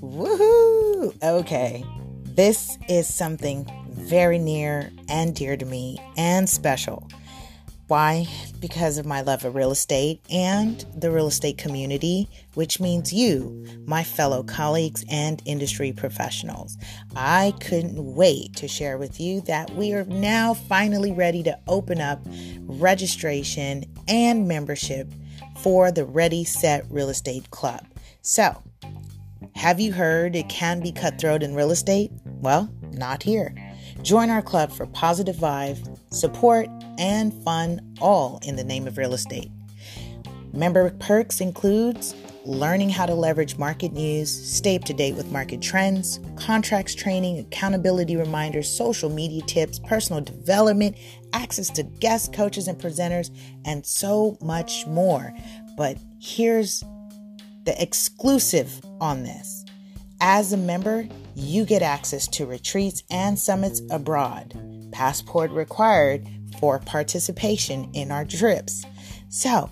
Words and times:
Woohoo! 0.00 1.14
Okay, 1.22 1.84
this 2.24 2.76
is 2.88 3.12
something 3.12 3.64
very 3.90 4.38
near 4.38 4.90
and 5.08 5.34
dear 5.34 5.56
to 5.56 5.64
me 5.64 5.98
and 6.16 6.48
special. 6.48 7.08
Why? 7.88 8.26
Because 8.60 8.98
of 8.98 9.06
my 9.06 9.22
love 9.22 9.46
of 9.46 9.54
real 9.54 9.70
estate 9.70 10.20
and 10.30 10.84
the 10.94 11.10
real 11.10 11.26
estate 11.26 11.56
community, 11.56 12.28
which 12.52 12.80
means 12.80 13.14
you, 13.14 13.66
my 13.86 14.04
fellow 14.04 14.42
colleagues 14.42 15.06
and 15.10 15.40
industry 15.46 15.92
professionals. 15.92 16.76
I 17.16 17.54
couldn't 17.60 18.14
wait 18.14 18.54
to 18.56 18.68
share 18.68 18.98
with 18.98 19.18
you 19.18 19.40
that 19.42 19.70
we 19.70 19.94
are 19.94 20.04
now 20.04 20.52
finally 20.52 21.12
ready 21.12 21.42
to 21.44 21.58
open 21.66 21.98
up 21.98 22.20
registration 22.66 23.86
and 24.06 24.46
membership 24.46 25.10
for 25.62 25.90
the 25.90 26.04
Ready 26.04 26.44
Set 26.44 26.84
Real 26.90 27.08
Estate 27.08 27.50
Club. 27.50 27.86
So, 28.20 28.62
have 29.54 29.80
you 29.80 29.92
heard 29.92 30.36
it 30.36 30.50
can 30.50 30.80
be 30.80 30.92
cutthroat 30.92 31.42
in 31.42 31.54
real 31.54 31.70
estate? 31.70 32.12
Well, 32.26 32.70
not 32.92 33.22
here. 33.22 33.54
Join 34.02 34.30
our 34.30 34.42
club 34.42 34.70
for 34.72 34.86
positive 34.86 35.36
vibe, 35.36 35.98
support, 36.10 36.68
and 36.98 37.32
fun, 37.44 37.80
all 38.00 38.40
in 38.44 38.56
the 38.56 38.64
name 38.64 38.86
of 38.86 38.96
real 38.96 39.12
estate. 39.12 39.50
Member 40.52 40.90
perks 40.98 41.40
includes 41.40 42.14
learning 42.44 42.88
how 42.88 43.04
to 43.04 43.14
leverage 43.14 43.58
market 43.58 43.92
news, 43.92 44.30
stay 44.30 44.76
up 44.76 44.84
to 44.84 44.94
date 44.94 45.14
with 45.14 45.30
market 45.30 45.60
trends, 45.60 46.18
contracts 46.36 46.94
training, 46.94 47.38
accountability 47.38 48.16
reminders, 48.16 48.70
social 48.70 49.10
media 49.10 49.42
tips, 49.42 49.78
personal 49.80 50.22
development, 50.22 50.96
access 51.34 51.68
to 51.68 51.82
guest 51.82 52.32
coaches 52.32 52.66
and 52.66 52.78
presenters, 52.78 53.30
and 53.66 53.84
so 53.84 54.38
much 54.40 54.86
more. 54.86 55.34
But 55.76 55.98
here's 56.20 56.82
the 57.64 57.74
exclusive 57.80 58.80
on 59.00 59.24
this. 59.24 59.66
As 60.20 60.52
a 60.52 60.56
member, 60.56 61.06
you 61.38 61.64
get 61.64 61.82
access 61.82 62.26
to 62.26 62.46
retreats 62.46 63.02
and 63.10 63.38
summits 63.38 63.80
abroad. 63.90 64.54
Passport 64.92 65.50
required 65.50 66.26
for 66.58 66.80
participation 66.80 67.90
in 67.94 68.10
our 68.10 68.24
trips. 68.24 68.84
So, 69.28 69.70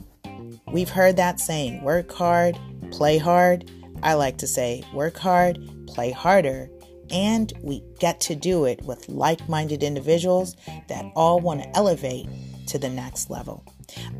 we've 0.70 0.88
heard 0.88 1.16
that 1.16 1.40
saying 1.40 1.82
work 1.82 2.12
hard, 2.12 2.58
play 2.92 3.18
hard. 3.18 3.70
I 4.02 4.14
like 4.14 4.38
to 4.38 4.46
say 4.46 4.84
work 4.94 5.16
hard, 5.16 5.58
play 5.88 6.12
harder, 6.12 6.70
and 7.10 7.52
we 7.62 7.82
get 7.98 8.20
to 8.22 8.36
do 8.36 8.64
it 8.64 8.82
with 8.82 9.08
like 9.08 9.48
minded 9.48 9.82
individuals 9.82 10.56
that 10.88 11.04
all 11.16 11.40
want 11.40 11.62
to 11.62 11.76
elevate 11.76 12.28
to 12.68 12.78
the 12.78 12.90
next 12.90 13.30
level. 13.30 13.64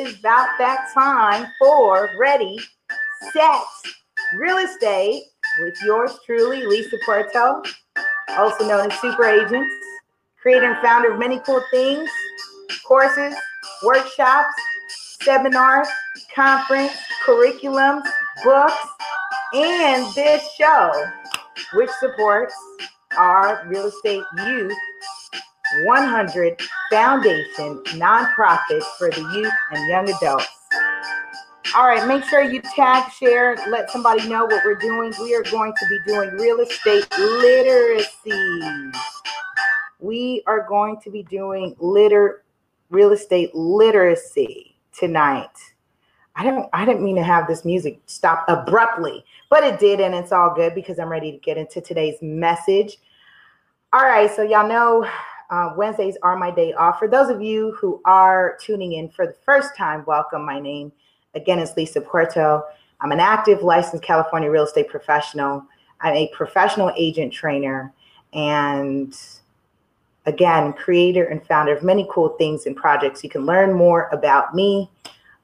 is 0.10 0.20
about 0.20 0.50
that 0.58 0.90
time 0.94 1.48
for 1.60 2.10
Ready, 2.18 2.60
Set, 3.32 3.62
Real 4.38 4.58
Estate 4.58 5.24
with 5.62 5.76
yours 5.84 6.18
truly, 6.26 6.66
Lisa 6.66 6.98
Puerto, 7.06 7.62
also 8.30 8.68
known 8.68 8.92
as 8.92 9.00
Super 9.00 9.26
Agents, 9.26 9.74
creator 10.42 10.72
and 10.72 10.82
founder 10.82 11.12
of 11.12 11.20
many 11.20 11.40
cool 11.40 11.62
things, 11.72 12.10
courses, 12.86 13.36
workshops, 13.84 14.54
seminars, 15.22 15.88
conference, 16.34 16.94
curriculums, 17.26 18.04
books, 18.44 18.88
and 19.54 20.14
this 20.16 20.44
show, 20.58 20.92
which 21.74 21.90
supports 22.00 22.56
our 23.18 23.64
real 23.68 23.88
estate 23.88 24.24
youth 24.46 24.74
100 25.86 26.62
Foundation 26.92 27.84
nonprofit 27.86 28.82
for 28.98 29.10
the 29.10 29.22
youth 29.34 29.54
and 29.72 29.90
young 29.90 30.10
adults. 30.10 30.48
All 31.76 31.88
right, 31.88 32.08
make 32.08 32.24
sure 32.24 32.42
you 32.42 32.62
tag, 32.76 33.12
share, 33.12 33.56
let 33.70 33.92
somebody 33.92 34.28
know 34.28 34.46
what 34.46 34.66
we're 34.66 34.76
doing. 34.76 35.14
We 35.22 35.36
are 35.36 35.44
going 35.44 35.72
to 35.72 35.88
be 35.88 36.00
doing 36.08 36.30
real 36.32 36.60
estate 36.62 37.06
literacy. 37.20 38.92
We 40.00 40.42
are 40.48 40.66
going 40.68 41.00
to 41.02 41.12
be 41.12 41.24
doing 41.24 41.76
liter 41.80 42.44
real 42.90 43.12
estate 43.12 43.54
literacy 43.54 44.76
tonight. 44.98 45.52
I 46.36 46.44
don't 46.44 46.70
I 46.74 46.86
didn't 46.86 47.04
mean 47.04 47.18
to 47.18 47.24
have 47.24 47.48
this 47.48 47.66
music 47.66 48.00
stop 48.08 48.46
abruptly, 48.48 49.24
but 49.50 49.64
it 49.64 49.80
did 49.80 50.00
and 50.00 50.16
it's 50.16 50.32
all 50.32 50.56
good 50.56 50.74
because 50.74 50.98
I'm 50.98 51.10
ready 51.10 51.32
to 51.32 51.38
get 51.38 51.58
into 51.58 51.82
today's 51.82 52.16
message. 52.22 52.98
All 53.94 54.04
right, 54.04 54.32
so 54.34 54.42
y'all 54.42 54.68
know 54.68 55.08
uh, 55.50 55.74
Wednesdays 55.76 56.16
are 56.22 56.38
my 56.38 56.52
day 56.52 56.74
off. 56.74 57.00
For 57.00 57.08
those 57.08 57.30
of 57.30 57.42
you 57.42 57.76
who 57.80 58.00
are 58.06 58.56
tuning 58.62 58.94
in 58.94 59.10
for 59.10 59.26
the 59.26 59.34
first 59.46 59.76
time, 59.76 60.04
welcome. 60.06 60.46
My 60.46 60.60
name 60.60 60.92
again 61.34 61.58
is 61.60 61.76
Lisa 61.76 62.02
Puerto. 62.02 62.64
I'm 63.02 63.12
an 63.12 63.20
active 63.20 63.64
licensed 63.64 64.04
California 64.04 64.52
real 64.52 64.66
estate 64.66 64.90
professional. 64.90 65.66
I'm 66.02 66.14
a 66.14 66.30
professional 66.34 66.92
agent 66.96 67.34
trainer 67.34 67.92
and 68.34 69.18
again, 70.26 70.74
creator 70.74 71.24
and 71.26 71.46
founder 71.48 71.76
of 71.76 71.84
many 71.84 72.08
cool 72.12 72.30
things 72.38 72.68
and 72.68 72.76
projects. 72.76 73.24
You 73.24 73.30
can 73.30 73.46
learn 73.46 73.72
more 73.74 74.10
about 74.12 74.54
me 74.54 74.92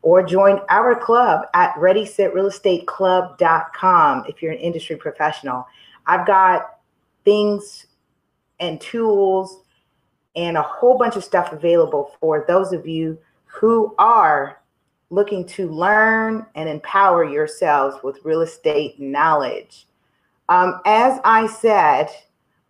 or 0.04 0.22
join 0.22 0.60
our 0.70 0.94
club 0.96 1.48
at 1.56 1.74
ReadySetRealEstateClub.com 1.76 4.26
if 4.28 4.44
you're 4.44 4.52
an 4.52 4.60
industry 4.60 4.98
professional. 4.98 5.66
I've 6.06 6.28
got 6.28 6.78
things 7.24 7.88
and 8.60 8.80
tools 8.80 9.65
and 10.36 10.58
a 10.58 10.62
whole 10.62 10.98
bunch 10.98 11.16
of 11.16 11.24
stuff 11.24 11.52
available 11.54 12.12
for 12.20 12.46
those 12.48 12.74
of 12.74 12.88
you 12.88 13.18
who 13.46 13.96
are 13.98 14.62
looking 15.10 15.46
to 15.46 15.70
learn 15.70 16.46
and 16.56 16.68
empower 16.68 17.24
yourselves 17.24 17.98
with 18.04 18.20
real 18.24 18.42
estate 18.42 19.00
knowledge. 19.00 19.88
Um, 20.50 20.82
as 20.86 21.20
I 21.24 21.48
said, 21.48 22.10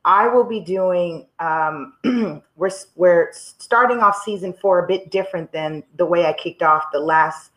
I 0.04 0.28
will 0.28 0.44
be 0.44 0.60
doing, 0.60 1.26
um, 1.40 1.94
we're, 2.56 2.70
we're 2.96 3.30
starting 3.34 4.00
off 4.00 4.22
season 4.24 4.54
four 4.54 4.86
a 4.86 4.88
bit 4.88 5.10
different 5.10 5.52
than 5.52 5.84
the 5.98 6.06
way 6.06 6.26
I 6.26 6.34
kicked 6.34 6.62
off 6.62 6.86
the 6.94 7.00
last 7.00 7.52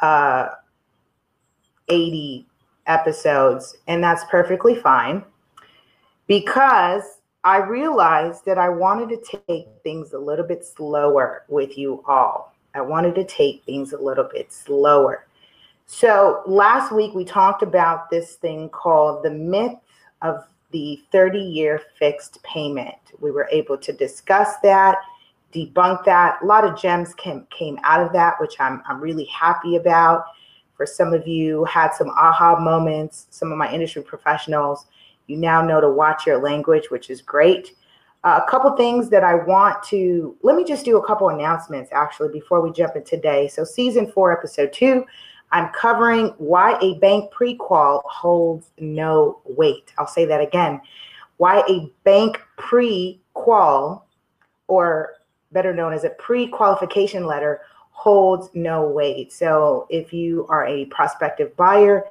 uh, 0.00 0.48
80 1.88 2.46
episodes, 2.86 3.76
and 3.86 4.02
that's 4.02 4.24
perfectly 4.30 4.74
fine 4.74 5.22
because 6.26 7.02
I 7.44 7.58
realized 7.58 8.44
that 8.44 8.58
I 8.58 8.68
wanted 8.68 9.08
to 9.08 9.40
take 9.48 9.66
things 9.82 10.12
a 10.12 10.18
little 10.18 10.46
bit 10.46 10.64
slower 10.64 11.44
with 11.48 11.76
you 11.76 12.04
all. 12.06 12.54
I 12.74 12.80
wanted 12.82 13.16
to 13.16 13.24
take 13.24 13.64
things 13.64 13.92
a 13.92 13.98
little 13.98 14.28
bit 14.32 14.52
slower. 14.52 15.26
So 15.86 16.42
last 16.46 16.92
week 16.92 17.14
we 17.14 17.24
talked 17.24 17.62
about 17.62 18.10
this 18.10 18.36
thing 18.36 18.68
called 18.68 19.24
the 19.24 19.30
myth 19.30 19.76
of 20.22 20.44
the 20.70 21.02
30 21.10 21.38
year 21.38 21.82
fixed 21.98 22.42
payment. 22.44 22.94
We 23.20 23.32
were 23.32 23.48
able 23.50 23.76
to 23.76 23.92
discuss 23.92 24.56
that, 24.62 24.98
debunk 25.52 26.04
that. 26.04 26.38
A 26.42 26.46
lot 26.46 26.64
of 26.64 26.80
gems 26.80 27.12
came, 27.14 27.46
came 27.50 27.78
out 27.82 28.00
of 28.00 28.12
that, 28.12 28.40
which 28.40 28.58
I'm, 28.60 28.82
I'm 28.86 29.00
really 29.00 29.26
happy 29.26 29.76
about. 29.76 30.24
For 30.76 30.86
some 30.86 31.12
of 31.12 31.26
you, 31.26 31.64
had 31.64 31.92
some 31.92 32.08
aha 32.10 32.58
moments. 32.58 33.26
Some 33.30 33.52
of 33.52 33.58
my 33.58 33.70
industry 33.70 34.02
professionals, 34.02 34.86
you 35.26 35.36
now 35.36 35.62
know 35.62 35.80
to 35.80 35.90
watch 35.90 36.26
your 36.26 36.38
language, 36.38 36.90
which 36.90 37.10
is 37.10 37.22
great. 37.22 37.74
Uh, 38.24 38.40
a 38.46 38.50
couple 38.50 38.70
things 38.76 39.08
that 39.10 39.24
I 39.24 39.34
want 39.34 39.82
to 39.84 40.36
let 40.42 40.56
me 40.56 40.64
just 40.64 40.84
do 40.84 40.96
a 40.96 41.04
couple 41.04 41.28
announcements 41.30 41.90
actually 41.92 42.28
before 42.28 42.60
we 42.60 42.70
jump 42.70 42.94
in 42.94 43.02
today. 43.02 43.48
So, 43.48 43.64
season 43.64 44.10
four, 44.12 44.36
episode 44.36 44.72
two, 44.72 45.04
I'm 45.50 45.68
covering 45.70 46.28
why 46.38 46.78
a 46.80 46.98
bank 46.98 47.30
pre-qual 47.30 48.02
holds 48.06 48.70
no 48.78 49.40
weight. 49.44 49.92
I'll 49.98 50.06
say 50.06 50.24
that 50.24 50.40
again. 50.40 50.80
Why 51.38 51.64
a 51.68 51.90
bank 52.04 52.40
pre-qual, 52.56 54.06
or 54.68 55.14
better 55.50 55.74
known 55.74 55.92
as 55.92 56.04
a 56.04 56.10
pre-qualification 56.10 57.26
letter, 57.26 57.62
holds 57.90 58.50
no 58.54 58.88
weight. 58.88 59.32
So 59.32 59.86
if 59.90 60.12
you 60.12 60.46
are 60.48 60.66
a 60.66 60.86
prospective 60.86 61.56
buyer 61.56 62.04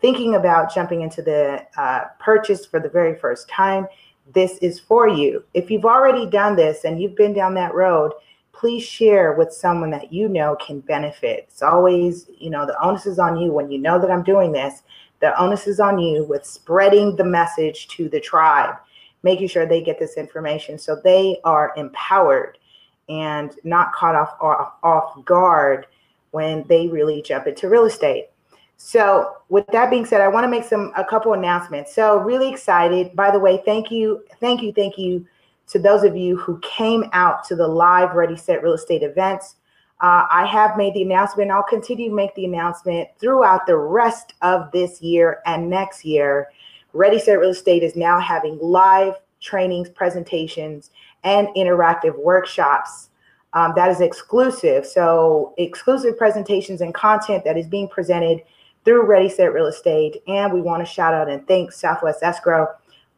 thinking 0.00 0.34
about 0.34 0.74
jumping 0.74 1.02
into 1.02 1.22
the 1.22 1.66
uh, 1.76 2.04
purchase 2.18 2.66
for 2.66 2.80
the 2.80 2.88
very 2.88 3.14
first 3.14 3.48
time, 3.48 3.86
this 4.34 4.58
is 4.58 4.80
for 4.80 5.08
you. 5.08 5.44
If 5.54 5.70
you've 5.70 5.84
already 5.84 6.28
done 6.28 6.56
this 6.56 6.84
and 6.84 7.00
you've 7.00 7.16
been 7.16 7.32
down 7.32 7.54
that 7.54 7.74
road, 7.74 8.12
please 8.52 8.82
share 8.82 9.32
with 9.34 9.52
someone 9.52 9.90
that 9.90 10.12
you 10.12 10.28
know 10.28 10.56
can 10.56 10.80
benefit. 10.80 11.46
It's 11.48 11.62
always, 11.62 12.28
you 12.38 12.50
know, 12.50 12.66
the 12.66 12.80
onus 12.82 13.06
is 13.06 13.18
on 13.18 13.36
you 13.36 13.52
when 13.52 13.70
you 13.70 13.78
know 13.78 14.00
that 14.00 14.10
I'm 14.10 14.22
doing 14.22 14.52
this. 14.52 14.82
The 15.20 15.38
onus 15.40 15.66
is 15.66 15.80
on 15.80 15.98
you 15.98 16.24
with 16.24 16.44
spreading 16.44 17.16
the 17.16 17.24
message 17.24 17.88
to 17.88 18.08
the 18.08 18.20
tribe, 18.20 18.76
making 19.22 19.48
sure 19.48 19.66
they 19.66 19.82
get 19.82 19.98
this 19.98 20.16
information 20.16 20.78
so 20.78 20.96
they 20.96 21.38
are 21.44 21.72
empowered 21.76 22.58
and 23.08 23.54
not 23.64 23.92
caught 23.92 24.14
off, 24.14 24.36
off, 24.40 24.72
off 24.82 25.24
guard 25.24 25.86
when 26.32 26.64
they 26.68 26.88
really 26.88 27.22
jump 27.22 27.46
into 27.46 27.68
real 27.68 27.84
estate. 27.84 28.26
So, 28.78 29.36
with 29.48 29.66
that 29.68 29.90
being 29.90 30.04
said, 30.04 30.20
I 30.20 30.28
want 30.28 30.44
to 30.44 30.48
make 30.48 30.64
some 30.64 30.92
a 30.96 31.04
couple 31.04 31.32
announcements. 31.32 31.94
So, 31.94 32.18
really 32.18 32.50
excited. 32.50 33.16
By 33.16 33.30
the 33.30 33.38
way, 33.38 33.62
thank 33.64 33.90
you, 33.90 34.24
thank 34.38 34.62
you, 34.62 34.72
thank 34.72 34.98
you 34.98 35.26
to 35.68 35.78
those 35.78 36.04
of 36.04 36.16
you 36.16 36.36
who 36.36 36.58
came 36.60 37.04
out 37.12 37.44
to 37.44 37.56
the 37.56 37.66
live 37.66 38.14
Ready 38.14 38.36
Set 38.36 38.62
Real 38.62 38.74
Estate 38.74 39.02
events. 39.02 39.56
Uh, 40.00 40.26
I 40.30 40.44
have 40.44 40.76
made 40.76 40.92
the 40.92 41.02
announcement. 41.02 41.50
I'll 41.50 41.62
continue 41.62 42.10
to 42.10 42.14
make 42.14 42.34
the 42.34 42.44
announcement 42.44 43.08
throughout 43.18 43.66
the 43.66 43.76
rest 43.76 44.34
of 44.42 44.70
this 44.72 45.00
year 45.00 45.40
and 45.46 45.70
next 45.70 46.04
year. 46.04 46.50
Ready 46.92 47.18
Set 47.18 47.38
Real 47.38 47.50
Estate 47.50 47.82
is 47.82 47.96
now 47.96 48.20
having 48.20 48.58
live 48.60 49.14
trainings, 49.40 49.88
presentations, 49.88 50.90
and 51.24 51.48
interactive 51.56 52.16
workshops. 52.18 53.08
Um, 53.54 53.72
that 53.74 53.90
is 53.90 54.02
exclusive. 54.02 54.86
So, 54.86 55.54
exclusive 55.56 56.18
presentations 56.18 56.82
and 56.82 56.92
content 56.92 57.42
that 57.44 57.56
is 57.56 57.66
being 57.66 57.88
presented 57.88 58.42
through 58.86 59.04
Ready 59.04 59.28
Set 59.28 59.52
Real 59.52 59.66
Estate. 59.66 60.22
And 60.28 60.52
we 60.52 60.62
want 60.62 60.86
to 60.86 60.90
shout 60.90 61.12
out 61.12 61.28
and 61.28 61.46
thank 61.46 61.72
Southwest 61.72 62.22
Escrow 62.22 62.68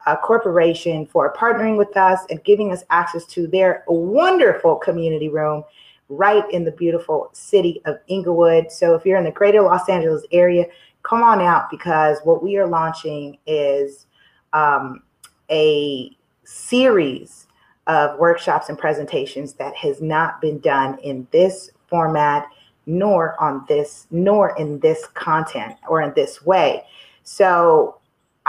uh, 0.06 0.16
Corporation 0.16 1.04
for 1.04 1.32
partnering 1.34 1.76
with 1.76 1.94
us 1.96 2.20
and 2.30 2.42
giving 2.42 2.72
us 2.72 2.82
access 2.88 3.26
to 3.26 3.46
their 3.46 3.84
wonderful 3.86 4.76
community 4.76 5.28
room 5.28 5.62
right 6.08 6.50
in 6.52 6.64
the 6.64 6.72
beautiful 6.72 7.28
city 7.34 7.82
of 7.84 7.98
Inglewood. 8.08 8.72
So 8.72 8.94
if 8.94 9.04
you're 9.04 9.18
in 9.18 9.24
the 9.24 9.30
greater 9.30 9.60
Los 9.60 9.90
Angeles 9.90 10.24
area, 10.32 10.64
come 11.02 11.22
on 11.22 11.42
out 11.42 11.68
because 11.70 12.18
what 12.24 12.42
we 12.42 12.56
are 12.56 12.66
launching 12.66 13.36
is 13.46 14.06
um, 14.54 15.02
a 15.50 16.16
series 16.44 17.46
of 17.86 18.18
workshops 18.18 18.70
and 18.70 18.78
presentations 18.78 19.52
that 19.54 19.76
has 19.76 20.00
not 20.00 20.40
been 20.40 20.60
done 20.60 20.98
in 21.00 21.28
this 21.30 21.70
format 21.88 22.48
nor 22.88 23.40
on 23.40 23.64
this 23.68 24.06
nor 24.10 24.56
in 24.58 24.80
this 24.80 25.06
content 25.14 25.76
or 25.88 26.02
in 26.02 26.12
this 26.14 26.44
way 26.44 26.84
so 27.22 27.98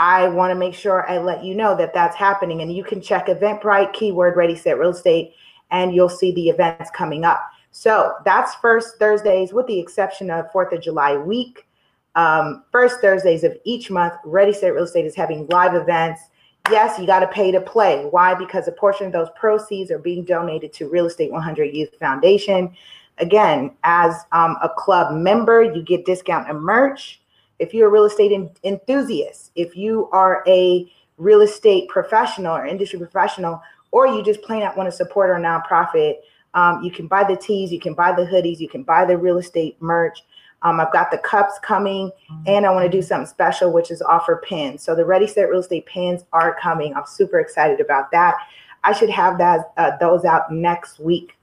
I 0.00 0.28
want 0.28 0.50
to 0.50 0.54
make 0.54 0.72
sure 0.72 1.06
I 1.10 1.18
let 1.18 1.44
you 1.44 1.54
know 1.54 1.76
that 1.76 1.92
that's 1.92 2.16
happening. 2.16 2.62
And 2.62 2.72
you 2.74 2.82
can 2.82 3.02
check 3.02 3.26
Eventbrite, 3.26 3.92
keyword 3.92 4.34
ready, 4.34 4.56
set 4.56 4.78
real 4.78 4.90
estate, 4.90 5.34
and 5.70 5.94
you'll 5.94 6.08
see 6.08 6.32
the 6.32 6.48
events 6.48 6.90
coming 6.90 7.22
up. 7.22 7.42
So 7.70 8.14
that's 8.24 8.54
first 8.54 8.98
Thursdays, 8.98 9.52
with 9.52 9.66
the 9.66 9.78
exception 9.78 10.30
of 10.30 10.50
4th 10.52 10.72
of 10.72 10.80
July 10.80 11.18
week. 11.18 11.66
Um, 12.14 12.64
first 12.72 13.00
Thursdays 13.02 13.44
of 13.44 13.54
each 13.64 13.90
month, 13.90 14.14
Ready 14.24 14.54
Set 14.54 14.72
Real 14.72 14.84
Estate 14.84 15.04
is 15.04 15.14
having 15.14 15.46
live 15.48 15.74
events. 15.74 16.22
Yes, 16.70 16.98
you 16.98 17.06
got 17.06 17.20
to 17.20 17.28
pay 17.28 17.52
to 17.52 17.60
play. 17.60 18.06
Why? 18.10 18.34
Because 18.34 18.66
a 18.68 18.72
portion 18.72 19.06
of 19.06 19.12
those 19.12 19.28
proceeds 19.36 19.90
are 19.90 19.98
being 19.98 20.24
donated 20.24 20.72
to 20.72 20.88
Real 20.88 21.06
Estate 21.06 21.30
100 21.30 21.74
Youth 21.74 21.94
Foundation. 21.98 22.74
Again, 23.20 23.72
as 23.84 24.24
um, 24.32 24.56
a 24.62 24.68
club 24.68 25.14
member, 25.14 25.62
you 25.62 25.82
get 25.82 26.04
discount 26.04 26.48
and 26.48 26.60
merch 26.60 27.20
if 27.60 27.74
you're 27.74 27.88
a 27.88 27.90
real 27.90 28.06
estate 28.06 28.32
in, 28.32 28.50
enthusiast, 28.64 29.52
if 29.54 29.76
you 29.76 30.08
are 30.12 30.42
a 30.48 30.90
real 31.18 31.42
estate 31.42 31.88
professional 31.88 32.56
or 32.56 32.66
industry 32.66 32.98
professional, 32.98 33.62
or 33.92 34.06
you 34.06 34.24
just 34.24 34.42
plain 34.42 34.62
out 34.62 34.76
want 34.76 34.88
to 34.90 34.96
support 34.96 35.30
our 35.30 35.38
nonprofit, 35.38 36.16
um, 36.54 36.82
you 36.82 36.90
can 36.90 37.06
buy 37.06 37.22
the 37.22 37.36
tees, 37.36 37.70
you 37.70 37.78
can 37.78 37.94
buy 37.94 38.12
the 38.12 38.22
hoodies, 38.22 38.58
you 38.58 38.68
can 38.68 38.82
buy 38.82 39.04
the 39.04 39.16
real 39.16 39.38
estate 39.38 39.76
merch. 39.80 40.24
Um, 40.62 40.80
I've 40.80 40.92
got 40.92 41.10
the 41.10 41.18
cups 41.18 41.58
coming, 41.62 42.10
and 42.46 42.66
I 42.66 42.70
want 42.70 42.90
to 42.90 42.90
do 42.90 43.02
something 43.02 43.26
special, 43.26 43.72
which 43.72 43.90
is 43.90 44.02
offer 44.02 44.42
pins. 44.44 44.82
So 44.82 44.94
the 44.94 45.04
Ready 45.04 45.26
Set 45.26 45.48
Real 45.48 45.60
Estate 45.60 45.86
pins 45.86 46.24
are 46.32 46.54
coming. 46.60 46.94
I'm 46.94 47.06
super 47.06 47.40
excited 47.40 47.80
about 47.80 48.10
that. 48.10 48.36
I 48.84 48.92
should 48.92 49.10
have 49.10 49.38
that 49.38 49.72
uh, 49.76 49.92
those 49.98 50.24
out 50.24 50.52
next 50.52 50.98
week. 50.98 51.36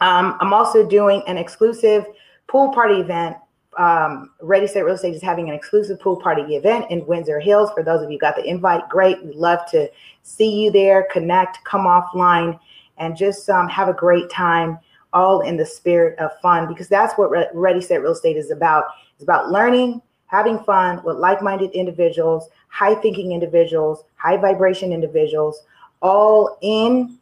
Um, 0.00 0.36
I'm 0.40 0.52
also 0.52 0.86
doing 0.86 1.22
an 1.26 1.36
exclusive 1.36 2.06
pool 2.46 2.72
party 2.72 3.00
event 3.00 3.36
um, 3.78 4.30
Ready 4.40 4.66
Set 4.66 4.84
Real 4.84 4.96
Estate 4.96 5.14
is 5.14 5.22
having 5.22 5.48
an 5.48 5.54
exclusive 5.54 6.00
pool 6.00 6.16
party 6.16 6.56
event 6.56 6.90
in 6.90 7.06
Windsor 7.06 7.38
Hills. 7.38 7.70
For 7.74 7.82
those 7.82 8.02
of 8.02 8.10
you 8.10 8.18
got 8.18 8.34
the 8.34 8.44
invite, 8.44 8.88
great. 8.88 9.24
We'd 9.24 9.36
love 9.36 9.60
to 9.70 9.88
see 10.22 10.64
you 10.64 10.70
there, 10.72 11.06
connect, 11.12 11.64
come 11.64 11.82
offline, 11.82 12.58
and 12.98 13.16
just 13.16 13.48
um, 13.48 13.68
have 13.68 13.88
a 13.88 13.92
great 13.92 14.28
time, 14.30 14.78
all 15.12 15.42
in 15.42 15.56
the 15.56 15.64
spirit 15.64 16.18
of 16.18 16.30
fun, 16.40 16.66
because 16.66 16.88
that's 16.88 17.14
what 17.14 17.30
Re- 17.30 17.46
Ready 17.54 17.80
Set 17.80 18.02
Real 18.02 18.12
Estate 18.12 18.36
is 18.36 18.50
about. 18.50 18.84
It's 19.14 19.22
about 19.22 19.50
learning, 19.50 20.02
having 20.26 20.58
fun 20.64 21.00
with 21.04 21.16
like-minded 21.16 21.70
individuals, 21.70 22.48
high-thinking 22.68 23.30
individuals, 23.30 24.02
high 24.16 24.36
vibration 24.36 24.92
individuals, 24.92 25.62
all 26.02 26.58
in 26.62 27.16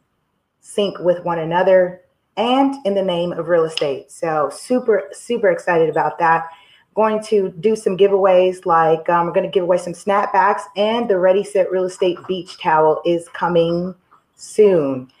sync 0.59 0.97
with 0.99 1.23
one 1.23 1.39
another 1.39 2.01
and 2.37 2.75
in 2.85 2.93
the 2.93 3.01
name 3.01 3.33
of 3.33 3.47
real 3.47 3.65
estate. 3.65 4.11
So 4.11 4.49
super, 4.53 5.09
super 5.11 5.49
excited 5.49 5.89
about 5.89 6.19
that. 6.19 6.47
Going 6.95 7.21
to 7.25 7.49
do 7.59 7.75
some 7.75 7.97
giveaways 7.97 8.65
like 8.65 9.07
um, 9.09 9.27
we're 9.27 9.33
going 9.33 9.45
to 9.45 9.51
give 9.51 9.63
away 9.63 9.77
some 9.77 9.93
snapbacks 9.93 10.61
and 10.75 11.09
the 11.09 11.19
Ready 11.19 11.43
Set 11.43 11.71
Real 11.71 11.85
Estate 11.85 12.17
Beach 12.27 12.57
Towel 12.59 13.01
is 13.05 13.27
coming 13.29 13.93
soon. 14.35 15.11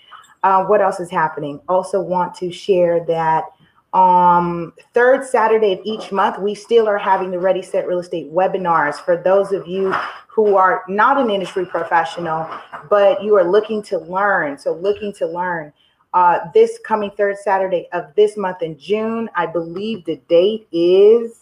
Uh, 0.43 0.63
what 0.65 0.81
else 0.81 0.99
is 0.99 1.11
happening? 1.11 1.59
Also 1.67 1.99
want 1.99 2.33
to 2.35 2.51
share 2.51 3.03
that 3.05 3.45
um 3.93 4.73
third 4.93 5.25
Saturday 5.25 5.73
of 5.73 5.79
each 5.85 6.11
month, 6.11 6.39
we 6.39 6.53
still 6.53 6.87
are 6.87 6.97
having 6.97 7.31
the 7.31 7.39
Ready 7.39 7.61
Set 7.61 7.87
Real 7.87 7.99
Estate 7.99 8.31
webinars 8.31 8.95
for 8.95 9.17
those 9.17 9.51
of 9.51 9.65
you 9.67 9.93
who 10.27 10.55
are 10.55 10.83
not 10.87 11.17
an 11.17 11.29
industry 11.31 11.65
professional, 11.65 12.47
but 12.89 13.23
you 13.23 13.35
are 13.35 13.49
looking 13.49 13.81
to 13.83 13.97
learn. 13.97 14.57
So 14.57 14.73
looking 14.73 15.13
to 15.13 15.25
learn 15.25 15.73
uh, 16.17 16.49
this 16.51 16.79
coming 16.83 17.11
third 17.11 17.37
Saturday 17.37 17.87
of 17.93 18.05
this 18.15 18.37
month 18.37 18.63
in 18.63 18.75
June. 18.75 19.29
I 19.35 19.45
believe 19.45 20.03
the 20.03 20.15
date 20.27 20.67
is, 20.71 21.39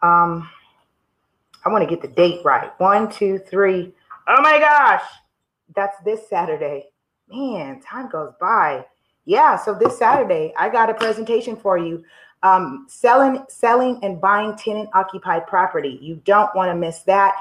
um, 0.00 0.48
I 1.62 1.68
want 1.68 1.86
to 1.86 1.90
get 1.94 2.00
the 2.00 2.08
date 2.08 2.42
right. 2.42 2.70
One, 2.80 3.10
two, 3.10 3.38
three. 3.38 3.92
Oh 4.28 4.40
my 4.40 4.58
gosh, 4.58 5.02
that's 5.76 5.98
this 6.06 6.26
Saturday. 6.26 6.86
Man, 7.28 7.82
time 7.82 8.08
goes 8.08 8.32
by. 8.40 8.86
Yeah, 9.26 9.56
so 9.56 9.74
this 9.74 9.98
Saturday, 9.98 10.54
I 10.58 10.70
got 10.70 10.88
a 10.88 10.94
presentation 10.94 11.54
for 11.54 11.76
you. 11.76 12.02
Um, 12.42 12.86
selling, 12.88 13.44
selling, 13.50 14.02
and 14.02 14.22
buying 14.22 14.56
tenant 14.56 14.88
occupied 14.94 15.46
property. 15.46 15.98
You 16.00 16.16
don't 16.24 16.52
want 16.56 16.70
to 16.70 16.74
miss 16.74 17.00
that 17.00 17.34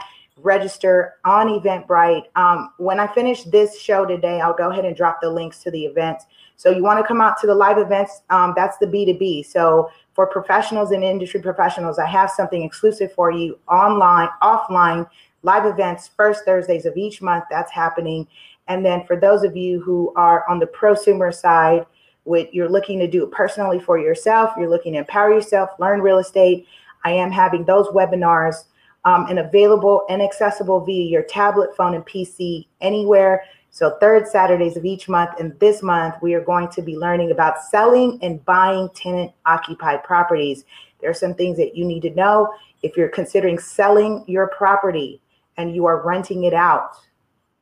register 0.44 1.16
on 1.26 1.48
Eventbrite. 1.48 2.26
Um, 2.36 2.72
when 2.78 3.00
I 3.00 3.08
finish 3.08 3.44
this 3.44 3.80
show 3.80 4.06
today, 4.06 4.42
I'll 4.42 4.56
go 4.56 4.70
ahead 4.70 4.86
and 4.86 4.96
drop 4.96 5.20
the 5.22 5.30
links 5.30 5.62
to 5.64 5.72
the 5.72 5.86
events. 5.86 6.26
So 6.56 6.70
you 6.70 6.84
want 6.84 7.00
to 7.00 7.08
come 7.08 7.22
out 7.22 7.40
to 7.42 7.48
the 7.48 7.56
live 7.56 7.78
events, 7.78 8.22
um, 8.30 8.54
that's 8.56 8.78
the 8.78 8.86
B2B. 8.86 9.46
So 9.46 9.90
for 10.14 10.28
professionals 10.28 10.92
and 10.92 11.04
industry 11.04 11.42
professionals, 11.42 11.98
I 11.98 12.06
have 12.06 12.30
something 12.30 12.64
exclusive 12.64 13.12
for 13.14 13.32
you 13.32 13.58
online, 13.68 14.30
offline, 14.44 15.10
live 15.44 15.66
events, 15.66 16.10
first 16.16 16.46
Thursdays 16.46 16.86
of 16.86 16.98
each 16.98 17.22
month. 17.22 17.46
That's 17.50 17.72
happening. 17.72 18.28
And 18.68 18.86
then 18.86 19.06
for 19.06 19.16
those 19.16 19.44
of 19.44 19.58
you 19.58 19.82
who 19.82 20.14
are 20.16 20.48
on 20.48 20.60
the 20.60 20.68
prosumer 20.68 21.34
side, 21.34 21.86
with 22.26 22.48
you're 22.52 22.70
looking 22.70 23.00
to 23.00 23.08
do 23.08 23.24
it 23.24 23.32
personally 23.32 23.80
for 23.80 23.98
yourself, 23.98 24.52
you're 24.58 24.70
looking 24.70 24.94
to 24.94 25.00
empower 25.00 25.34
yourself, 25.34 25.72
learn 25.80 26.02
real 26.02 26.20
estate. 26.20 26.68
I 27.04 27.12
am 27.14 27.32
having 27.32 27.66
those 27.66 27.88
webinars 27.88 28.66
um, 29.05 29.25
and 29.27 29.39
available 29.39 30.03
and 30.10 30.22
accessible 30.22 30.79
via 30.84 31.03
your 31.03 31.24
tablet, 31.24 31.75
phone, 31.75 31.96
and 31.96 32.05
PC 32.05 32.67
anywhere. 32.81 33.43
So, 33.72 33.98
third 34.00 34.27
Saturdays 34.27 34.77
of 34.77 34.86
each 34.86 35.08
month. 35.08 35.31
And 35.39 35.58
this 35.60 35.81
month, 35.81 36.15
we 36.22 36.34
are 36.34 36.43
going 36.43 36.70
to 36.70 36.81
be 36.81 36.98
learning 36.98 37.31
about 37.31 37.63
selling 37.63 38.20
and 38.22 38.43
buying 38.46 38.89
tenant 38.93 39.31
occupied 39.46 40.03
properties. 40.03 40.65
There 41.00 41.10
are 41.10 41.15
some 41.15 41.34
things 41.34 41.58
that 41.58 41.75
you 41.75 41.86
need 41.86 42.01
to 42.01 42.12
know 42.12 42.53
if 42.84 42.98
you're 42.98 43.10
considering 43.10 43.58
selling 43.58 44.24
your 44.27 44.48
property 44.48 45.22
and 45.58 45.74
you 45.74 45.86
are 45.86 46.05
renting 46.05 46.43
it 46.43 46.53
out. 46.53 46.96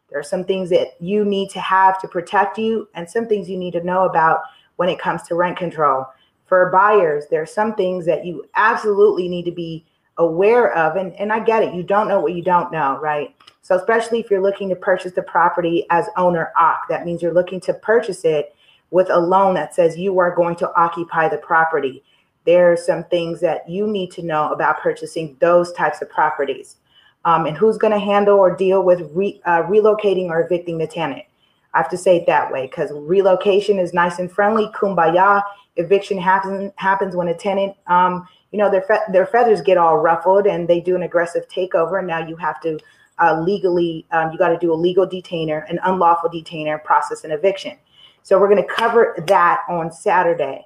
There 0.10 0.20
are 0.20 0.24
some 0.24 0.44
things 0.44 0.70
that 0.72 1.00
you 1.00 1.24
need 1.24 1.50
to 1.52 1.60
have 1.60 2.02
to 2.02 2.08
protect 2.08 2.58
you, 2.58 2.88
and 2.96 3.10
some 3.10 3.28
things 3.28 3.50
you 3.50 3.58
need 3.58 3.74
to 3.74 3.84
know 3.84 4.06
about 4.06 4.42
when 4.78 4.90
it 4.90 5.00
comes 5.00 5.24
to 5.24 5.36
rent 5.36 5.58
control. 5.58 6.06
For 6.48 6.72
buyers, 6.72 7.26
there 7.30 7.42
are 7.42 7.46
some 7.46 7.76
things 7.76 8.06
that 8.08 8.26
you 8.26 8.46
absolutely 8.56 9.30
need 9.30 9.46
to 9.46 9.52
be 9.52 9.86
aware 10.20 10.74
of. 10.76 10.96
And, 10.96 11.14
and 11.14 11.34
I 11.34 11.40
get 11.40 11.64
it, 11.64 11.74
you 11.74 11.82
don't 11.82 12.08
know 12.08 12.20
what 12.20 12.36
you 12.36 12.44
don't 12.44 12.72
know, 12.72 13.00
right? 13.02 13.36
So, 13.64 13.76
especially 13.76 14.20
if 14.20 14.30
you're 14.30 14.42
looking 14.42 14.70
to 14.70 14.76
purchase 14.76 15.14
the 15.14 15.24
property 15.24 15.86
as 15.90 16.08
owner 16.18 16.52
OC, 16.60 16.88
that 16.90 17.06
means 17.06 17.22
you're 17.22 17.34
looking 17.34 17.60
to 17.62 17.74
purchase 17.74 18.24
it 18.26 18.56
with 18.92 19.10
a 19.10 19.20
loan 19.20 19.54
that 19.56 19.76
says 19.76 19.98
you 19.98 20.18
are 20.20 20.36
going 20.36 20.56
to 20.58 20.74
occupy 20.76 21.30
the 21.30 21.38
property. 21.38 22.04
There 22.46 22.72
are 22.72 22.78
some 22.78 23.04
things 23.06 23.40
that 23.42 23.70
you 23.70 23.86
need 23.88 24.12
to 24.12 24.24
know 24.24 24.52
about 24.52 24.80
purchasing 24.80 25.38
those 25.40 25.72
types 25.74 26.02
of 26.02 26.10
properties. 26.10 26.78
Um, 27.26 27.46
and 27.46 27.58
who's 27.58 27.78
going 27.78 27.94
to 27.94 28.00
handle 28.00 28.38
or 28.38 28.56
deal 28.56 28.82
with 28.82 29.02
re, 29.14 29.42
uh, 29.46 29.64
relocating 29.64 30.30
or 30.30 30.42
evicting 30.44 30.78
the 30.78 30.88
tenant. 30.88 31.26
I 31.74 31.78
have 31.78 31.90
to 31.90 31.98
say 31.98 32.18
it 32.18 32.26
that 32.26 32.52
way 32.52 32.66
because 32.66 32.92
relocation 32.94 33.78
is 33.78 33.94
nice 33.94 34.20
and 34.20 34.32
friendly, 34.32 34.68
kumbaya. 34.70 35.44
Eviction 35.76 36.18
happens 36.18 36.72
happens 36.78 37.16
when 37.16 37.28
a 37.28 37.36
tenant, 37.36 37.76
um, 37.88 38.28
you 38.52 38.58
know, 38.58 38.70
their 38.70 38.82
fe- 38.82 39.12
their 39.12 39.26
feathers 39.26 39.62
get 39.62 39.78
all 39.78 39.98
ruffled 39.98 40.48
and 40.48 40.68
they 40.68 40.80
do 40.80 40.96
an 40.96 41.04
aggressive 41.04 41.48
takeover. 41.48 42.00
And 42.00 42.08
now 42.08 42.26
you 42.26 42.36
have 42.38 42.60
to 42.62 42.80
uh, 43.20 43.42
legally, 43.42 44.06
um, 44.12 44.32
you 44.32 44.38
got 44.38 44.50
to 44.50 44.58
do 44.58 44.74
a 44.74 44.76
legal 44.76 45.06
detainer, 45.06 45.66
an 45.70 45.80
unlawful 45.84 46.30
detainer, 46.30 46.78
process 46.80 47.24
an 47.24 47.32
eviction. 47.32 47.78
So 48.24 48.40
we're 48.40 48.50
going 48.50 48.62
to 48.62 48.74
cover 48.74 49.16
that 49.28 49.62
on 49.70 49.92
Saturday. 49.92 50.66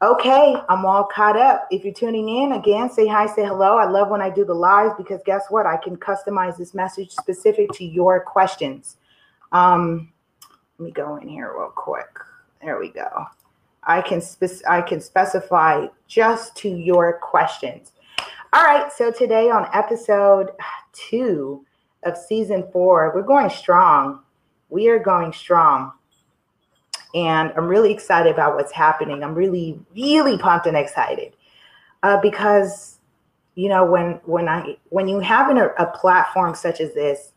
Okay, 0.00 0.56
I'm 0.68 0.84
all 0.84 1.04
caught 1.04 1.36
up. 1.36 1.66
If 1.72 1.84
you're 1.84 1.92
tuning 1.92 2.28
in, 2.28 2.52
again, 2.52 2.88
say 2.88 3.08
hi, 3.08 3.26
say 3.26 3.44
hello. 3.44 3.78
I 3.78 3.84
love 3.88 4.10
when 4.10 4.22
I 4.22 4.30
do 4.30 4.44
the 4.44 4.54
lives 4.54 4.94
because 4.96 5.20
guess 5.26 5.46
what? 5.48 5.66
I 5.66 5.76
can 5.76 5.96
customize 5.96 6.56
this 6.56 6.72
message 6.72 7.10
specific 7.10 7.72
to 7.72 7.84
your 7.84 8.20
questions. 8.20 8.96
Um, 9.50 10.12
let 10.78 10.84
me 10.86 10.92
go 10.92 11.16
in 11.16 11.26
here 11.26 11.52
real 11.52 11.72
quick. 11.74 12.06
There 12.62 12.78
we 12.78 12.90
go. 12.90 13.26
I 13.84 14.02
can 14.02 14.22
I 14.68 14.82
can 14.82 15.00
specify 15.00 15.86
just 16.06 16.56
to 16.56 16.68
your 16.68 17.18
questions. 17.20 17.92
All 18.52 18.64
right, 18.64 18.92
so 18.92 19.10
today 19.10 19.50
on 19.50 19.68
episode 19.72 20.50
two 20.92 21.64
of 22.04 22.16
season 22.16 22.64
four, 22.72 23.12
we're 23.14 23.22
going 23.22 23.50
strong. 23.50 24.20
We 24.70 24.88
are 24.88 24.98
going 24.98 25.32
strong 25.32 25.92
and 27.14 27.52
I'm 27.56 27.66
really 27.66 27.92
excited 27.92 28.32
about 28.32 28.54
what's 28.54 28.72
happening. 28.72 29.22
I'm 29.22 29.34
really, 29.34 29.78
really 29.94 30.38
pumped 30.38 30.66
and 30.66 30.76
excited 30.76 31.34
uh, 32.02 32.20
because 32.20 32.98
you 33.54 33.68
know 33.68 33.84
when 33.84 34.20
when 34.24 34.48
I 34.48 34.76
when 34.90 35.08
you 35.08 35.20
have 35.20 35.54
a 35.56 35.86
platform 35.94 36.54
such 36.54 36.80
as 36.80 36.94
this, 36.94 37.32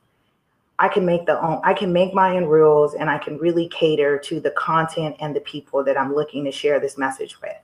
I 0.81 0.87
can 0.87 1.05
make 1.05 1.27
the 1.27 1.39
own 1.39 1.61
I 1.63 1.75
can 1.75 1.93
make 1.93 2.11
my 2.11 2.35
own 2.35 2.45
rules 2.45 2.95
and 2.95 3.07
I 3.07 3.19
can 3.19 3.37
really 3.37 3.69
cater 3.69 4.17
to 4.17 4.39
the 4.39 4.49
content 4.51 5.15
and 5.19 5.35
the 5.35 5.41
people 5.41 5.83
that 5.83 5.95
I'm 5.95 6.15
looking 6.15 6.43
to 6.45 6.51
share 6.51 6.79
this 6.79 6.97
message 6.97 7.39
with. 7.39 7.55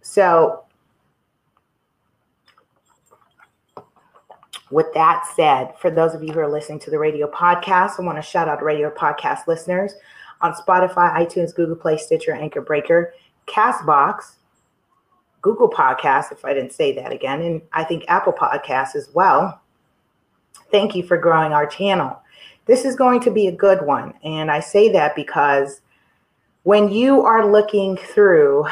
So 0.00 0.64
with 4.70 4.86
that 4.94 5.24
said, 5.34 5.74
for 5.80 5.90
those 5.90 6.14
of 6.14 6.22
you 6.22 6.32
who 6.32 6.38
are 6.38 6.48
listening 6.48 6.78
to 6.80 6.90
the 6.90 6.98
radio 7.00 7.28
podcast, 7.28 7.98
I 7.98 8.02
want 8.02 8.16
to 8.16 8.22
shout 8.22 8.48
out 8.48 8.62
radio 8.62 8.90
podcast 8.90 9.48
listeners 9.48 9.96
on 10.40 10.54
Spotify, 10.54 11.16
iTunes, 11.16 11.52
Google 11.52 11.74
Play, 11.74 11.96
Stitcher, 11.96 12.32
Anchor 12.32 12.60
Breaker, 12.60 13.12
Castbox, 13.48 14.36
Google 15.42 15.68
Podcasts, 15.68 16.30
if 16.30 16.44
I 16.44 16.54
didn't 16.54 16.72
say 16.72 16.92
that 16.92 17.12
again, 17.12 17.42
and 17.42 17.62
I 17.72 17.82
think 17.82 18.04
Apple 18.06 18.32
Podcasts 18.32 18.94
as 18.94 19.10
well. 19.14 19.60
Thank 20.70 20.94
you 20.94 21.02
for 21.04 21.16
growing 21.16 21.52
our 21.52 21.66
channel. 21.66 22.20
This 22.66 22.84
is 22.84 22.96
going 22.96 23.20
to 23.20 23.30
be 23.30 23.46
a 23.46 23.52
good 23.52 23.84
one. 23.84 24.14
And 24.24 24.50
I 24.50 24.60
say 24.60 24.90
that 24.92 25.16
because 25.16 25.80
when 26.64 26.90
you 26.90 27.22
are 27.22 27.50
looking 27.50 27.96
through, 27.96 28.66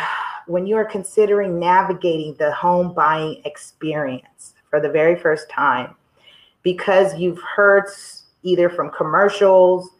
when 0.47 0.67
you 0.67 0.77
are 0.77 0.85
considering 0.85 1.59
navigating 1.59 2.35
the 2.35 2.53
home 2.53 2.93
buying 2.93 3.41
experience 3.45 4.55
for 4.69 4.81
the 4.81 4.91
very 4.91 5.17
first 5.17 5.49
time, 5.49 5.95
because 6.63 7.19
you've 7.19 7.41
heard 7.57 7.85
either 8.43 8.69
from 8.69 8.91
commercials, 8.91 9.91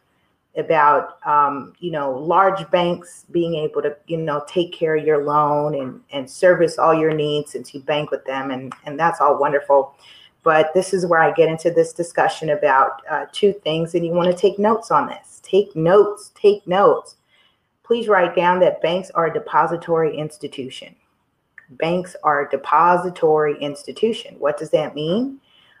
about 0.57 1.25
um, 1.25 1.73
you 1.79 1.91
know 1.91 2.11
large 2.17 2.69
banks 2.71 3.25
being 3.31 3.55
able 3.55 3.81
to 3.81 3.95
you 4.07 4.17
know 4.17 4.43
take 4.47 4.71
care 4.71 4.95
of 4.95 5.05
your 5.05 5.23
loan 5.23 5.75
and 5.75 6.01
and 6.11 6.29
service 6.29 6.77
all 6.77 6.93
your 6.93 7.13
needs 7.13 7.51
since 7.51 7.73
you 7.73 7.81
bank 7.81 8.11
with 8.11 8.23
them 8.25 8.51
and 8.51 8.73
and 8.85 8.99
that's 8.99 9.19
all 9.19 9.37
wonderful 9.37 9.95
but 10.45 10.73
this 10.73 10.93
is 10.93 11.05
where 11.05 11.19
i 11.19 11.31
get 11.33 11.49
into 11.49 11.69
this 11.69 11.91
discussion 11.91 12.51
about 12.51 13.01
uh, 13.09 13.25
two 13.33 13.51
things 13.51 13.93
and 13.93 14.05
you 14.05 14.13
want 14.13 14.31
to 14.31 14.37
take 14.37 14.57
notes 14.57 14.91
on 14.91 15.07
this 15.07 15.41
take 15.43 15.75
notes 15.75 16.31
take 16.35 16.65
notes 16.65 17.17
please 17.83 18.07
write 18.07 18.33
down 18.35 18.59
that 18.59 18.81
banks 18.81 19.11
are 19.11 19.25
a 19.25 19.33
depository 19.33 20.15
institution 20.15 20.95
banks 21.71 22.15
are 22.23 22.45
a 22.45 22.49
depository 22.49 23.59
institution 23.59 24.35
what 24.39 24.57
does 24.57 24.69
that 24.69 24.95
mean 24.95 25.37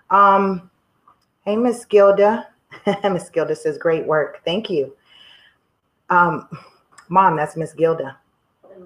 um, 0.09 0.69
hey 1.45 1.55
miss 1.55 1.85
gilda 1.85 2.45
Miss 3.03 3.29
Gilda 3.29 3.55
says, 3.55 3.77
great 3.77 4.05
work. 4.05 4.41
Thank 4.45 4.69
you. 4.69 4.95
Um, 6.09 6.47
Mom, 7.09 7.35
that's 7.35 7.55
Miss 7.55 7.73
Gilda. 7.73 8.17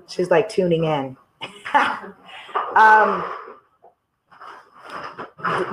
She's 0.07 0.29
like 0.29 0.49
tuning 0.49 0.85
in. 0.85 1.17
um, 2.75 3.23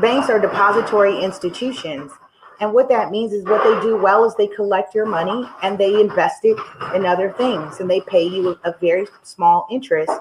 banks 0.01 0.29
are 0.31 0.39
depository 0.39 1.23
institutions. 1.23 2.13
And 2.61 2.73
what 2.73 2.89
that 2.89 3.11
means 3.11 3.33
is 3.33 3.45
what 3.45 3.63
they 3.63 3.81
do 3.87 3.97
well 3.97 4.25
is 4.25 4.35
they 4.35 4.47
collect 4.47 4.95
your 4.95 5.07
money 5.07 5.47
and 5.63 5.77
they 5.77 6.01
invest 6.01 6.45
it 6.45 6.57
in 6.95 7.05
other 7.05 7.33
things 7.33 7.81
and 7.81 7.91
they 7.91 8.01
pay 8.01 8.25
you 8.25 8.59
a 8.65 8.75
very 8.81 9.07
small 9.23 9.67
interest 9.71 10.13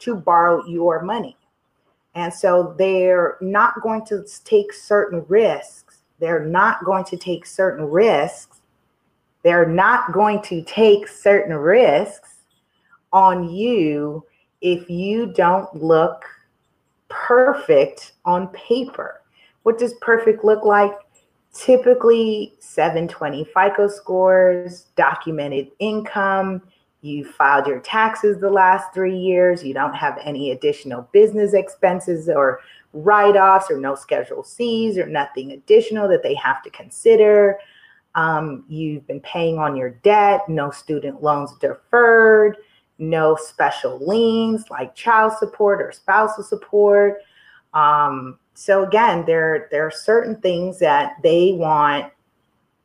to 0.00 0.16
borrow 0.16 0.64
your 0.66 1.02
money. 1.02 1.36
And 2.14 2.32
so 2.32 2.74
they're 2.78 3.36
not 3.40 3.82
going 3.82 4.06
to 4.06 4.24
take 4.44 4.72
certain 4.72 5.24
risks 5.28 6.02
they're 6.22 6.44
not 6.44 6.84
going 6.84 7.02
to 7.06 7.16
take 7.16 7.44
certain 7.44 7.84
risks. 7.84 8.60
They're 9.42 9.66
not 9.66 10.12
going 10.12 10.40
to 10.42 10.62
take 10.62 11.08
certain 11.08 11.56
risks 11.56 12.36
on 13.12 13.50
you 13.50 14.24
if 14.60 14.88
you 14.88 15.26
don't 15.26 15.74
look 15.74 16.24
perfect 17.12 18.12
on 18.24 18.48
paper. 18.48 19.20
What 19.62 19.78
does 19.78 19.94
perfect 20.00 20.44
look 20.44 20.64
like? 20.64 20.92
Typically 21.54 22.54
720 22.60 23.44
FICO 23.44 23.86
scores, 23.86 24.86
documented 24.96 25.70
income, 25.78 26.62
you 27.02 27.24
filed 27.24 27.66
your 27.66 27.80
taxes 27.80 28.40
the 28.40 28.48
last 28.48 28.94
three 28.94 29.16
years, 29.16 29.62
you 29.62 29.74
don't 29.74 29.94
have 29.94 30.18
any 30.22 30.52
additional 30.52 31.08
business 31.12 31.52
expenses 31.52 32.28
or 32.28 32.60
write 32.92 33.36
offs 33.36 33.70
or 33.70 33.78
no 33.78 33.94
Schedule 33.94 34.44
C's 34.44 34.96
or 34.96 35.06
nothing 35.06 35.52
additional 35.52 36.08
that 36.08 36.22
they 36.22 36.34
have 36.34 36.62
to 36.62 36.70
consider. 36.70 37.58
Um, 38.14 38.64
you've 38.68 39.06
been 39.06 39.20
paying 39.20 39.58
on 39.58 39.76
your 39.76 39.90
debt, 39.90 40.48
no 40.48 40.70
student 40.70 41.22
loans 41.22 41.52
deferred, 41.60 42.58
no 43.02 43.36
special 43.36 43.98
liens 44.06 44.64
like 44.70 44.94
child 44.94 45.32
support 45.38 45.82
or 45.82 45.92
spousal 45.92 46.44
support. 46.44 47.18
Um, 47.74 48.38
so 48.54 48.84
again, 48.84 49.24
there 49.26 49.68
there 49.70 49.86
are 49.86 49.90
certain 49.90 50.36
things 50.36 50.78
that 50.78 51.16
they 51.22 51.52
want 51.52 52.12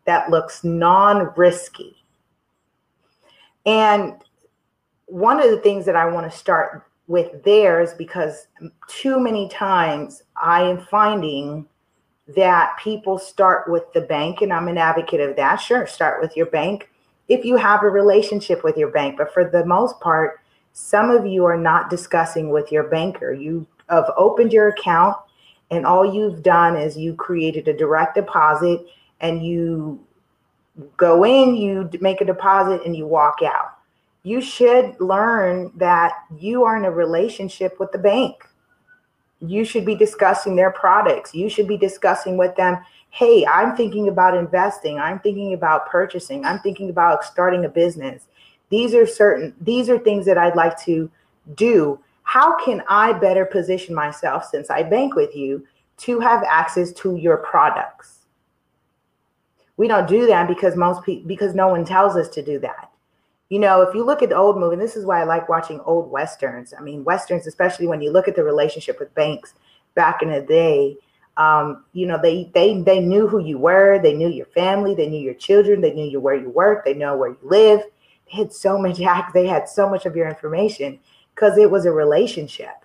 that 0.05 0.29
looks 0.29 0.63
non-risky. 0.63 2.03
And 3.65 4.15
one 5.05 5.41
of 5.41 5.51
the 5.51 5.59
things 5.59 5.86
that 5.86 5.95
I 5.95 6.05
want 6.09 6.29
to 6.29 6.38
start 6.38 6.83
with 7.07 7.43
theirs 7.43 7.93
because 7.93 8.47
too 8.88 9.19
many 9.19 9.47
times 9.50 10.24
I 10.41 10.63
am 10.63 10.79
finding 10.89 11.65
that 12.36 12.77
people 12.81 13.17
start 13.17 13.69
with 13.69 13.83
the 13.93 14.01
bank, 14.01 14.41
and 14.41 14.51
I'm 14.51 14.67
an 14.67 14.77
advocate 14.77 15.21
of 15.21 15.36
that. 15.38 15.57
Sure, 15.57 15.88
start 15.88 16.21
with 16.21 16.36
your 16.36 16.47
bank 16.47 16.89
if 17.27 17.46
you 17.46 17.55
have 17.57 17.84
a 17.84 17.89
relationship 17.89 18.63
with 18.63 18.77
your 18.77 18.91
bank. 18.91 19.17
But 19.17 19.34
for 19.34 19.50
the 19.50 19.65
most 19.65 20.00
part, 20.00 20.41
some 20.74 21.10
of 21.10 21.25
you 21.25 21.46
are 21.46 21.57
not 21.57 21.89
discussing 21.89 22.50
with 22.50 22.72
your 22.72 22.84
banker. 22.84 23.34
You 23.34 23.65
have 23.89 24.12
opened 24.17 24.53
your 24.53 24.69
account, 24.69 25.17
and 25.72 25.86
all 25.86 26.13
you've 26.13 26.43
done 26.43 26.75
is 26.75 26.98
you 26.98 27.13
created 27.13 27.67
a 27.67 27.77
direct 27.77 28.15
deposit, 28.15 28.86
and 29.19 29.46
you 29.46 30.00
go 30.98 31.24
in, 31.24 31.55
you 31.55 31.89
make 32.01 32.22
a 32.22 32.25
deposit, 32.25 32.81
and 32.86 32.96
you 32.96 33.07
walk 33.07 33.39
out 33.43 33.74
you 34.24 34.41
should 34.41 35.00
learn 35.00 35.72
that 35.77 36.12
you 36.38 36.65
are 36.65 36.75
in 36.75 36.84
a 36.84 36.91
relationship 36.91 37.79
with 37.79 37.89
the 37.93 37.98
bank. 37.98 38.43
you 39.39 39.63
should 39.63 39.86
be 39.86 39.96
discussing 39.96 40.55
their 40.55 40.72
products. 40.72 41.34
You 41.34 41.50
should 41.50 41.67
be 41.67 41.77
discussing 41.77 42.38
with 42.38 42.55
them, 42.55 42.77
hey, 43.10 43.46
I'm 43.46 43.76
thinking 43.76 44.08
about 44.10 44.38
investing. 44.38 45.00
I'm 45.00 45.20
thinking 45.20 45.54
about 45.54 45.90
purchasing. 45.90 46.46
I'm 46.46 46.60
thinking 46.60 46.90
about 46.90 47.24
starting 47.24 47.66
a 47.66 47.70
business. 47.70 48.28
These 48.70 48.94
are 48.94 49.08
certain, 49.08 49.56
these 49.62 49.90
are 49.90 49.98
things 49.98 50.26
that 50.26 50.38
I'd 50.38 50.56
like 50.56 50.78
to 50.84 51.10
do. 51.56 52.00
How 52.24 52.64
can 52.64 52.84
I 52.90 53.14
better 53.14 53.46
position 53.46 53.96
myself 53.96 54.46
since 54.46 54.70
I 54.70 54.84
bank 54.84 55.16
with 55.16 55.36
you 55.36 55.66
to 56.00 56.20
have 56.20 56.44
access 56.44 56.92
to 56.94 57.16
your 57.16 57.38
products? 57.38 58.26
We 59.78 59.88
don't 59.88 60.08
do 60.08 60.28
that 60.28 60.48
because 60.48 60.76
most 60.76 61.04
people, 61.04 61.28
because 61.28 61.56
no 61.56 61.70
one 61.70 61.86
tells 61.86 62.16
us 62.16 62.28
to 62.30 62.44
do 62.44 62.60
that. 62.60 62.92
You 63.50 63.60
know, 63.60 63.82
if 63.82 63.96
you 63.96 64.04
look 64.04 64.22
at 64.22 64.30
the 64.30 64.36
old 64.36 64.58
movie, 64.58 64.76
this 64.76 64.98
is 64.98 65.06
why 65.06 65.22
I 65.22 65.24
like 65.24 65.48
watching 65.48 65.80
old 65.82 66.12
westerns. 66.12 66.74
I 66.78 66.82
mean, 66.82 67.06
westerns, 67.06 67.48
especially 67.48 67.88
when 67.88 68.02
you 68.02 68.12
look 68.12 68.28
at 68.28 68.36
the 68.36 68.44
relationship 68.44 69.00
with 69.00 69.16
banks 69.16 69.54
back 69.96 70.22
in 70.22 70.30
the 70.30 70.42
day. 70.42 70.98
Um, 71.38 71.86
you 71.94 72.08
know, 72.08 72.20
they 72.22 72.50
they 72.53 72.82
they 72.82 73.00
knew 73.00 73.27
who 73.27 73.39
you 73.39 73.58
were, 73.58 74.00
they 74.01 74.13
knew 74.13 74.27
your 74.27 74.48
family, 74.48 74.96
they 74.96 75.08
knew 75.08 75.22
your 75.22 75.36
children, 75.36 75.82
they 75.82 75.94
knew 75.94 76.10
you 76.10 76.20
where 76.20 76.36
you 76.36 76.50
work, 76.50 76.84
they 76.84 76.94
know 76.94 77.15
where 77.15 77.29
you 77.29 77.38
live. 77.44 77.82
They 78.25 78.38
had 78.38 78.51
so 78.51 78.77
much 78.77 78.98
they 79.34 79.48
had 79.48 79.70
so 79.70 79.89
much 79.89 80.06
of 80.06 80.15
your 80.15 80.27
information 80.27 81.00
because 81.36 81.58
it 81.58 81.70
was 81.70 81.86
a 81.86 81.91
relationship. 81.91 82.84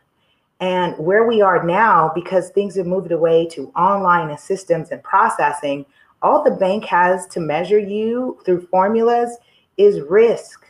And 0.61 0.97
where 0.97 1.26
we 1.26 1.40
are 1.40 1.64
now, 1.64 2.12
because 2.14 2.50
things 2.50 2.76
have 2.76 2.87
moved 2.87 3.11
away 3.11 3.49
to 3.49 3.73
online 3.75 4.30
and 4.30 4.38
systems 4.38 4.90
and 4.90 5.02
processing, 5.02 5.85
all 6.23 6.44
the 6.44 6.52
bank 6.52 6.85
has 6.85 7.26
to 7.28 7.40
measure 7.40 7.80
you 7.80 8.38
through 8.44 8.68
formulas 8.71 9.38
is 9.76 10.00
risk. 10.02 10.62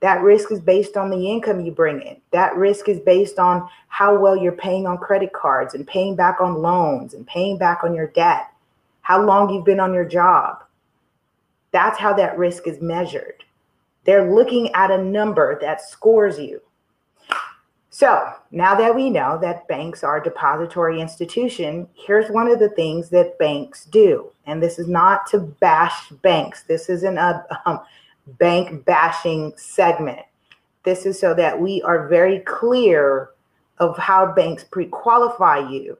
That 0.00 0.22
risk 0.22 0.50
is 0.50 0.60
based 0.60 0.96
on 0.96 1.10
the 1.10 1.30
income 1.30 1.60
you 1.60 1.72
bring 1.72 2.00
in. 2.00 2.16
That 2.32 2.56
risk 2.56 2.88
is 2.88 3.00
based 3.00 3.38
on 3.38 3.68
how 3.88 4.18
well 4.18 4.36
you're 4.36 4.52
paying 4.52 4.86
on 4.86 4.96
credit 4.96 5.32
cards 5.32 5.74
and 5.74 5.86
paying 5.86 6.16
back 6.16 6.40
on 6.40 6.62
loans 6.62 7.12
and 7.12 7.26
paying 7.26 7.58
back 7.58 7.84
on 7.84 7.94
your 7.94 8.06
debt, 8.08 8.48
how 9.02 9.22
long 9.22 9.50
you've 9.50 9.64
been 9.64 9.80
on 9.80 9.92
your 9.92 10.06
job. 10.06 10.64
That's 11.72 11.98
how 11.98 12.14
that 12.14 12.38
risk 12.38 12.66
is 12.66 12.80
measured. 12.80 13.44
They're 14.04 14.32
looking 14.32 14.72
at 14.72 14.90
a 14.90 15.02
number 15.02 15.58
that 15.60 15.82
scores 15.82 16.38
you. 16.38 16.62
So 17.90 18.32
now 18.50 18.74
that 18.76 18.94
we 18.94 19.10
know 19.10 19.38
that 19.42 19.68
banks 19.68 20.02
are 20.02 20.18
a 20.18 20.24
depository 20.24 21.00
institution, 21.00 21.86
here's 21.92 22.30
one 22.30 22.50
of 22.50 22.58
the 22.58 22.70
things 22.70 23.10
that 23.10 23.38
banks 23.38 23.84
do. 23.84 24.30
And 24.46 24.62
this 24.62 24.78
is 24.78 24.88
not 24.88 25.26
to 25.26 25.40
bash 25.40 26.08
banks. 26.22 26.62
This 26.62 26.88
isn't 26.88 27.18
a 27.18 27.44
um, 27.66 27.80
bank 28.38 28.84
bashing 28.84 29.52
segment. 29.56 30.20
This 30.82 31.06
is 31.06 31.18
so 31.18 31.34
that 31.34 31.60
we 31.60 31.82
are 31.82 32.08
very 32.08 32.40
clear 32.40 33.30
of 33.78 33.96
how 33.98 34.32
banks 34.32 34.64
pre 34.64 34.86
qualify 34.86 35.58
you. 35.68 35.98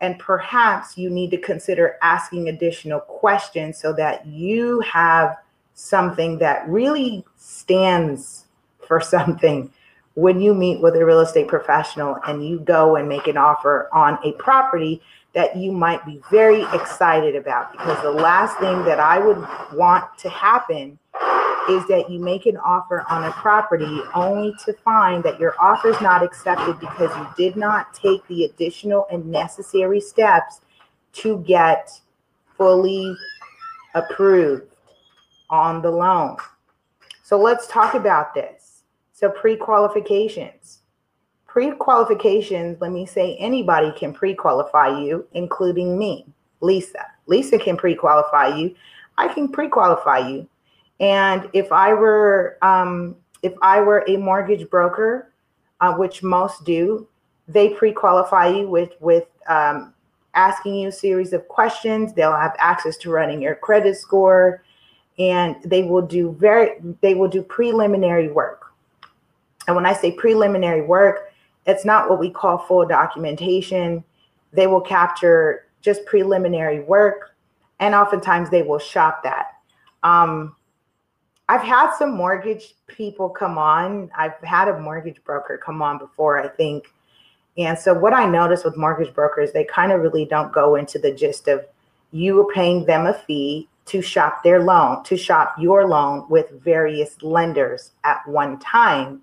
And 0.00 0.18
perhaps 0.18 0.98
you 0.98 1.08
need 1.08 1.30
to 1.30 1.38
consider 1.38 1.96
asking 2.02 2.48
additional 2.48 3.00
questions 3.00 3.78
so 3.78 3.92
that 3.94 4.26
you 4.26 4.80
have 4.80 5.36
something 5.74 6.38
that 6.38 6.68
really 6.68 7.24
stands 7.36 8.46
for 8.86 9.00
something 9.00 9.72
when 10.14 10.40
you 10.40 10.54
meet 10.54 10.80
with 10.80 10.96
a 10.96 11.04
real 11.04 11.20
estate 11.20 11.46
professional 11.46 12.18
and 12.26 12.46
you 12.46 12.58
go 12.60 12.96
and 12.96 13.06
make 13.06 13.26
an 13.26 13.36
offer 13.36 13.88
on 13.92 14.18
a 14.24 14.32
property 14.32 15.02
that 15.36 15.54
you 15.54 15.70
might 15.70 16.04
be 16.06 16.18
very 16.30 16.62
excited 16.72 17.36
about 17.36 17.70
because 17.70 18.00
the 18.02 18.10
last 18.10 18.58
thing 18.58 18.82
that 18.86 18.98
I 18.98 19.18
would 19.18 19.36
want 19.74 20.06
to 20.20 20.30
happen 20.30 20.98
is 21.68 21.86
that 21.88 22.06
you 22.08 22.18
make 22.18 22.46
an 22.46 22.56
offer 22.56 23.04
on 23.10 23.24
a 23.24 23.32
property 23.32 24.00
only 24.14 24.54
to 24.64 24.72
find 24.72 25.22
that 25.24 25.38
your 25.38 25.54
offer 25.60 25.90
is 25.90 26.00
not 26.00 26.22
accepted 26.22 26.80
because 26.80 27.14
you 27.18 27.28
did 27.36 27.54
not 27.54 27.92
take 27.92 28.26
the 28.28 28.44
additional 28.44 29.06
and 29.12 29.26
necessary 29.26 30.00
steps 30.00 30.62
to 31.12 31.44
get 31.46 31.90
fully 32.56 33.14
approved 33.94 34.74
on 35.50 35.82
the 35.82 35.90
loan. 35.90 36.38
So 37.22 37.38
let's 37.38 37.66
talk 37.66 37.92
about 37.92 38.32
this. 38.32 38.84
So 39.12 39.28
pre 39.28 39.54
qualifications 39.54 40.80
pre-qualifications, 41.56 42.78
let 42.82 42.92
me 42.92 43.06
say 43.06 43.34
anybody 43.36 43.90
can 43.92 44.12
pre-qualify 44.12 45.00
you, 45.00 45.26
including 45.32 45.96
me, 45.96 46.26
Lisa. 46.60 47.06
Lisa 47.28 47.58
can 47.58 47.78
pre-qualify 47.78 48.54
you. 48.58 48.74
I 49.16 49.28
can 49.28 49.48
pre-qualify 49.48 50.28
you. 50.28 50.46
And 51.00 51.48
if 51.54 51.72
I 51.72 51.94
were 51.94 52.58
um, 52.60 53.16
if 53.42 53.54
I 53.62 53.80
were 53.80 54.04
a 54.06 54.18
mortgage 54.18 54.68
broker, 54.68 55.32
uh, 55.80 55.94
which 55.94 56.22
most 56.22 56.62
do, 56.66 57.08
they 57.48 57.70
pre-qualify 57.70 58.48
you 58.48 58.68
with 58.68 58.90
with 59.00 59.24
um, 59.48 59.94
asking 60.34 60.74
you 60.74 60.88
a 60.88 60.92
series 60.92 61.32
of 61.32 61.48
questions. 61.48 62.12
They'll 62.12 62.36
have 62.36 62.54
access 62.58 62.98
to 62.98 63.10
running 63.10 63.40
your 63.40 63.54
credit 63.54 63.96
score, 63.96 64.62
and 65.18 65.56
they 65.64 65.84
will 65.84 66.02
do 66.02 66.36
very 66.38 66.72
they 67.00 67.14
will 67.14 67.28
do 67.28 67.40
preliminary 67.40 68.28
work. 68.28 68.74
And 69.66 69.74
when 69.74 69.86
I 69.86 69.94
say 69.94 70.12
preliminary 70.12 70.82
work, 70.82 71.25
it's 71.66 71.84
not 71.84 72.08
what 72.08 72.18
we 72.18 72.30
call 72.30 72.58
full 72.58 72.86
documentation. 72.86 74.04
They 74.52 74.66
will 74.66 74.80
capture 74.80 75.66
just 75.82 76.04
preliminary 76.06 76.80
work, 76.80 77.34
and 77.80 77.94
oftentimes 77.94 78.50
they 78.50 78.62
will 78.62 78.78
shop 78.78 79.22
that. 79.22 79.56
Um, 80.02 80.56
I've 81.48 81.62
had 81.62 81.94
some 81.96 82.16
mortgage 82.16 82.74
people 82.86 83.28
come 83.28 83.56
on. 83.56 84.10
I've 84.16 84.36
had 84.42 84.68
a 84.68 84.78
mortgage 84.78 85.22
broker 85.24 85.60
come 85.64 85.80
on 85.80 85.98
before, 85.98 86.42
I 86.42 86.48
think. 86.48 86.86
And 87.58 87.78
so, 87.78 87.94
what 87.94 88.12
I 88.12 88.26
notice 88.26 88.64
with 88.64 88.76
mortgage 88.76 89.14
brokers, 89.14 89.52
they 89.52 89.64
kind 89.64 89.92
of 89.92 90.00
really 90.00 90.24
don't 90.24 90.52
go 90.52 90.74
into 90.74 90.98
the 90.98 91.12
gist 91.12 91.48
of 91.48 91.64
you 92.12 92.40
are 92.40 92.52
paying 92.52 92.84
them 92.84 93.06
a 93.06 93.14
fee 93.14 93.68
to 93.86 94.02
shop 94.02 94.42
their 94.42 94.62
loan, 94.62 95.02
to 95.04 95.16
shop 95.16 95.54
your 95.58 95.86
loan 95.86 96.26
with 96.28 96.50
various 96.62 97.22
lenders 97.22 97.92
at 98.04 98.26
one 98.26 98.58
time. 98.58 99.22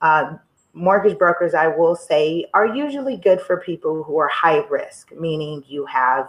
Uh, 0.00 0.36
mortgage 0.74 1.16
brokers, 1.16 1.54
I 1.54 1.68
will 1.68 1.96
say, 1.96 2.46
are 2.52 2.66
usually 2.66 3.16
good 3.16 3.40
for 3.40 3.58
people 3.58 4.02
who 4.02 4.18
are 4.18 4.28
high 4.28 4.64
risk, 4.68 5.12
meaning 5.12 5.64
you 5.66 5.86
have 5.86 6.28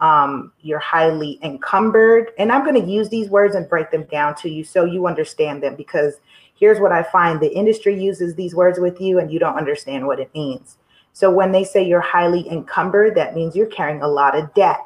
um, 0.00 0.52
you're 0.62 0.80
highly 0.80 1.38
encumbered. 1.42 2.32
And 2.36 2.50
I'm 2.50 2.64
going 2.64 2.80
to 2.82 2.90
use 2.90 3.08
these 3.08 3.28
words 3.28 3.54
and 3.54 3.68
break 3.68 3.92
them 3.92 4.02
down 4.10 4.34
to 4.36 4.50
you 4.50 4.64
so 4.64 4.84
you 4.84 5.06
understand 5.06 5.62
them 5.62 5.76
because 5.76 6.14
here's 6.58 6.80
what 6.80 6.90
I 6.90 7.04
find 7.04 7.38
the 7.38 7.52
industry 7.52 8.02
uses 8.02 8.34
these 8.34 8.52
words 8.52 8.80
with 8.80 9.00
you 9.00 9.20
and 9.20 9.30
you 9.30 9.38
don't 9.38 9.56
understand 9.56 10.04
what 10.04 10.18
it 10.18 10.34
means. 10.34 10.78
So 11.12 11.30
when 11.30 11.52
they 11.52 11.62
say 11.62 11.86
you're 11.86 12.00
highly 12.00 12.48
encumbered, 12.50 13.14
that 13.14 13.36
means 13.36 13.54
you're 13.54 13.66
carrying 13.66 14.02
a 14.02 14.08
lot 14.08 14.36
of 14.36 14.52
debt. 14.54 14.80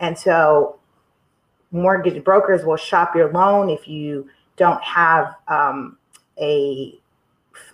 And 0.00 0.18
so 0.18 0.78
mortgage 1.70 2.24
brokers 2.24 2.64
will 2.64 2.76
shop 2.76 3.14
your 3.14 3.30
loan 3.32 3.68
if 3.68 3.86
you 3.86 4.30
don't 4.56 4.82
have 4.82 5.34
um, 5.48 5.98
a 6.40 6.98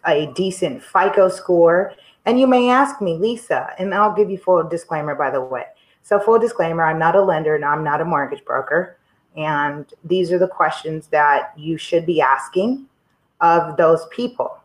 a 0.06 0.32
decent 0.34 0.82
FICO 0.82 1.28
score. 1.28 1.94
And 2.26 2.38
you 2.38 2.46
may 2.46 2.70
ask 2.70 3.00
me, 3.00 3.16
Lisa, 3.16 3.74
and 3.78 3.94
I'll 3.94 4.14
give 4.14 4.30
you 4.30 4.38
full 4.38 4.62
disclaimer, 4.68 5.14
by 5.14 5.30
the 5.30 5.40
way. 5.40 5.64
So, 6.02 6.18
full 6.18 6.38
disclaimer 6.38 6.84
I'm 6.84 6.98
not 6.98 7.16
a 7.16 7.22
lender 7.22 7.54
and 7.54 7.64
I'm 7.64 7.84
not 7.84 8.00
a 8.00 8.04
mortgage 8.04 8.44
broker. 8.44 8.98
And 9.36 9.86
these 10.04 10.32
are 10.32 10.38
the 10.38 10.48
questions 10.48 11.06
that 11.08 11.52
you 11.56 11.78
should 11.78 12.04
be 12.04 12.20
asking 12.20 12.86
of 13.40 13.76
those 13.76 14.06
people. 14.10 14.58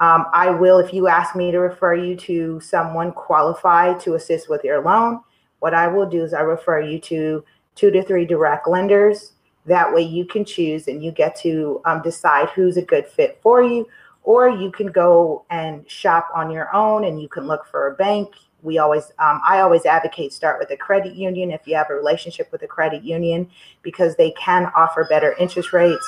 Um, 0.00 0.26
I 0.32 0.48
will, 0.50 0.78
if 0.78 0.94
you 0.94 1.08
ask 1.08 1.36
me 1.36 1.50
to 1.50 1.58
refer 1.58 1.94
you 1.94 2.16
to 2.16 2.58
someone 2.60 3.12
qualified 3.12 4.00
to 4.00 4.14
assist 4.14 4.48
with 4.48 4.64
your 4.64 4.82
loan, 4.82 5.20
what 5.58 5.74
I 5.74 5.88
will 5.88 6.08
do 6.08 6.24
is 6.24 6.32
I 6.32 6.40
refer 6.40 6.80
you 6.80 6.98
to 7.00 7.44
two 7.74 7.90
to 7.90 8.02
three 8.02 8.24
direct 8.24 8.66
lenders. 8.66 9.32
That 9.66 9.92
way 9.92 10.00
you 10.00 10.24
can 10.24 10.44
choose 10.44 10.88
and 10.88 11.04
you 11.04 11.12
get 11.12 11.36
to 11.36 11.82
um, 11.84 12.00
decide 12.00 12.48
who's 12.48 12.78
a 12.78 12.82
good 12.82 13.06
fit 13.06 13.38
for 13.42 13.62
you 13.62 13.86
or 14.22 14.48
you 14.48 14.70
can 14.70 14.88
go 14.88 15.44
and 15.50 15.88
shop 15.90 16.28
on 16.34 16.50
your 16.50 16.74
own 16.74 17.04
and 17.04 17.20
you 17.20 17.28
can 17.28 17.46
look 17.46 17.66
for 17.66 17.88
a 17.88 17.94
bank. 17.94 18.34
We 18.62 18.76
always 18.76 19.10
um, 19.18 19.40
i 19.42 19.60
always 19.60 19.86
advocate 19.86 20.34
start 20.34 20.58
with 20.58 20.70
a 20.70 20.76
credit 20.76 21.14
union 21.14 21.50
if 21.50 21.66
you 21.66 21.74
have 21.76 21.88
a 21.88 21.94
relationship 21.94 22.52
with 22.52 22.60
a 22.60 22.66
credit 22.66 23.02
union 23.02 23.48
because 23.80 24.16
they 24.16 24.32
can 24.32 24.70
offer 24.76 25.06
better 25.08 25.34
interest 25.38 25.72
rates 25.72 26.06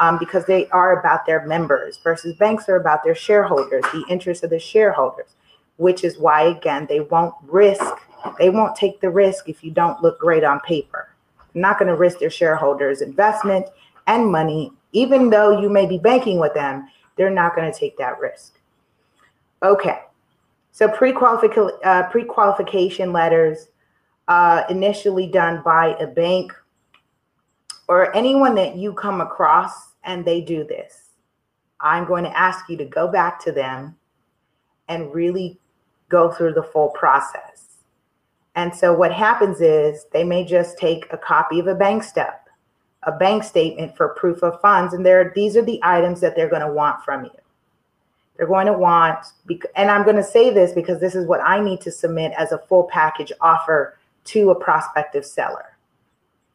um, 0.00 0.18
because 0.18 0.44
they 0.44 0.68
are 0.70 0.98
about 0.98 1.24
their 1.24 1.46
members 1.46 2.00
versus 2.02 2.34
banks 2.36 2.68
are 2.68 2.74
about 2.76 3.04
their 3.04 3.14
shareholders 3.14 3.84
the 3.92 4.04
interest 4.08 4.42
of 4.42 4.50
the 4.50 4.58
shareholders 4.58 5.36
which 5.76 6.02
is 6.02 6.18
why 6.18 6.42
again 6.42 6.84
they 6.88 6.98
won't 6.98 7.32
risk 7.46 7.84
they 8.38 8.50
won't 8.50 8.76
take 8.76 9.00
the 9.00 9.10
risk 9.10 9.48
if 9.48 9.62
you 9.62 9.70
don't 9.70 10.02
look 10.02 10.18
great 10.18 10.44
on 10.44 10.60
paper. 10.60 11.08
They're 11.52 11.62
not 11.62 11.78
going 11.78 11.88
to 11.88 11.96
risk 11.96 12.18
their 12.18 12.30
shareholders 12.30 13.00
investment 13.02 13.66
and 14.06 14.30
money 14.30 14.72
even 14.92 15.28
though 15.28 15.60
you 15.60 15.68
may 15.68 15.86
be 15.86 15.98
banking 15.98 16.38
with 16.38 16.54
them 16.54 16.88
they're 17.16 17.30
not 17.30 17.54
going 17.54 17.70
to 17.70 17.78
take 17.78 17.96
that 17.98 18.18
risk. 18.18 18.58
Okay. 19.62 20.00
So 20.72 20.88
pre-qualification, 20.88 21.78
uh, 21.84 22.08
pre-qualification 22.10 23.12
letters 23.12 23.68
uh, 24.28 24.64
initially 24.68 25.26
done 25.28 25.62
by 25.64 25.96
a 26.00 26.06
bank 26.06 26.52
or 27.88 28.14
anyone 28.16 28.54
that 28.56 28.76
you 28.76 28.92
come 28.92 29.20
across 29.20 29.92
and 30.04 30.24
they 30.24 30.40
do 30.40 30.64
this. 30.64 31.10
I'm 31.80 32.06
going 32.06 32.24
to 32.24 32.38
ask 32.38 32.68
you 32.68 32.76
to 32.78 32.84
go 32.84 33.08
back 33.08 33.38
to 33.44 33.52
them 33.52 33.96
and 34.88 35.12
really 35.14 35.58
go 36.08 36.30
through 36.30 36.54
the 36.54 36.62
full 36.62 36.88
process. 36.90 37.78
And 38.54 38.74
so 38.74 38.94
what 38.94 39.12
happens 39.12 39.60
is 39.60 40.06
they 40.12 40.24
may 40.24 40.44
just 40.44 40.78
take 40.78 41.06
a 41.12 41.18
copy 41.18 41.58
of 41.58 41.66
a 41.66 41.74
bank 41.74 42.02
step, 42.02 42.43
a 43.06 43.12
bank 43.12 43.44
statement 43.44 43.96
for 43.96 44.08
proof 44.10 44.42
of 44.42 44.60
funds, 44.60 44.94
and 44.94 45.04
there 45.04 45.32
these 45.34 45.56
are 45.56 45.64
the 45.64 45.80
items 45.82 46.20
that 46.20 46.34
they're 46.36 46.48
going 46.48 46.66
to 46.66 46.72
want 46.72 47.04
from 47.04 47.24
you. 47.24 47.30
They're 48.36 48.46
going 48.46 48.66
to 48.66 48.72
want, 48.72 49.26
and 49.76 49.90
I'm 49.90 50.02
going 50.02 50.16
to 50.16 50.24
say 50.24 50.50
this 50.50 50.72
because 50.72 51.00
this 51.00 51.14
is 51.14 51.26
what 51.26 51.40
I 51.40 51.60
need 51.60 51.80
to 51.82 51.92
submit 51.92 52.32
as 52.36 52.50
a 52.50 52.58
full 52.58 52.84
package 52.84 53.30
offer 53.40 53.96
to 54.24 54.50
a 54.50 54.54
prospective 54.54 55.24
seller 55.24 55.76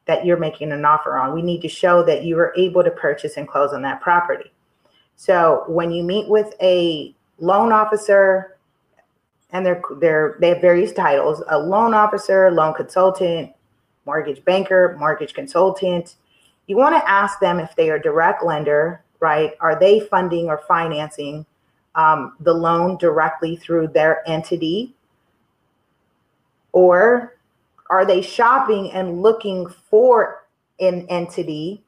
that 0.05 0.25
you're 0.25 0.37
making 0.37 0.71
an 0.71 0.83
offer 0.83 1.17
on. 1.17 1.33
We 1.33 1.41
need 1.41 1.61
to 1.61 1.69
show 1.69 2.03
that 2.03 2.23
you 2.23 2.37
are 2.39 2.53
able 2.57 2.83
to 2.83 2.91
purchase 2.91 3.37
and 3.37 3.47
close 3.47 3.73
on 3.73 3.81
that 3.83 4.01
property. 4.01 4.51
So 5.15 5.63
when 5.67 5.91
you 5.91 6.03
meet 6.03 6.27
with 6.27 6.53
a 6.61 7.13
loan 7.39 7.71
officer, 7.71 8.57
and 9.51 9.65
they're 9.65 9.81
they're 9.99 10.35
they 10.39 10.49
have 10.49 10.61
various 10.61 10.91
titles: 10.91 11.43
a 11.49 11.57
loan 11.57 11.93
officer, 11.93 12.51
loan 12.51 12.73
consultant, 12.73 13.51
mortgage 14.05 14.43
banker, 14.45 14.95
mortgage 14.99 15.33
consultant. 15.33 16.15
You 16.69 16.77
want 16.77 16.95
to 16.95 17.09
ask 17.09 17.39
them 17.39 17.59
if 17.59 17.75
they 17.75 17.89
are 17.89 17.97
direct 17.97 18.43
lender, 18.45 19.03
right? 19.19 19.53
Are 19.59 19.79
they 19.79 20.01
funding 20.01 20.49
or 20.49 20.59
financing 20.67 21.43
um, 21.95 22.35
the 22.41 22.53
loan 22.53 22.97
directly 22.97 23.55
through 23.55 23.87
their 23.87 24.21
entity? 24.29 24.93
Or 26.71 27.37
are 27.89 28.05
they 28.05 28.21
shopping 28.21 28.91
and 28.91 29.23
looking 29.23 29.67
for 29.67 30.45
an 30.79 31.07
entity, 31.09 31.83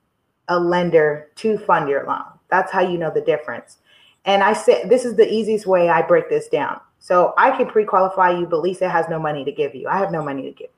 a 0.48 0.60
lender 0.60 1.30
to 1.36 1.60
fund 1.60 1.88
your 1.88 2.04
loan? 2.08 2.24
That's 2.50 2.72
how 2.72 2.82
you 2.82 2.98
know 2.98 3.12
the 3.13 3.22
difference. 3.22 3.78
And 4.26 4.41
I 4.41 4.54
said, 4.54 4.89
this 4.89 5.06
is 5.06 5.15
the 5.15 5.32
easiest 5.32 5.67
way 5.67 5.89
I 5.89 6.02
break 6.02 6.28
this 6.28 6.48
down. 6.48 6.82
So 6.98 7.36
I 7.38 7.56
can 7.56 7.67
pre 7.67 7.86
qualify 7.86 8.32
you, 8.32 8.48
but 8.48 8.62
Lisa 8.62 8.89
has 8.89 9.08
no 9.10 9.20
money 9.20 9.46
to 9.46 9.52
give 9.52 9.76
you. 9.76 9.88
I 9.88 10.00
have 10.00 10.12
no 10.12 10.24
money 10.24 10.41
to 10.41 10.52
give. 10.52 10.72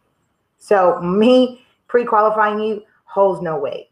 So 0.57 0.99
me 0.99 1.65
pre 1.87 2.03
qualifying 2.03 2.59
you 2.59 2.83
holds 3.05 3.41
no 3.41 3.57
weight. 3.57 3.89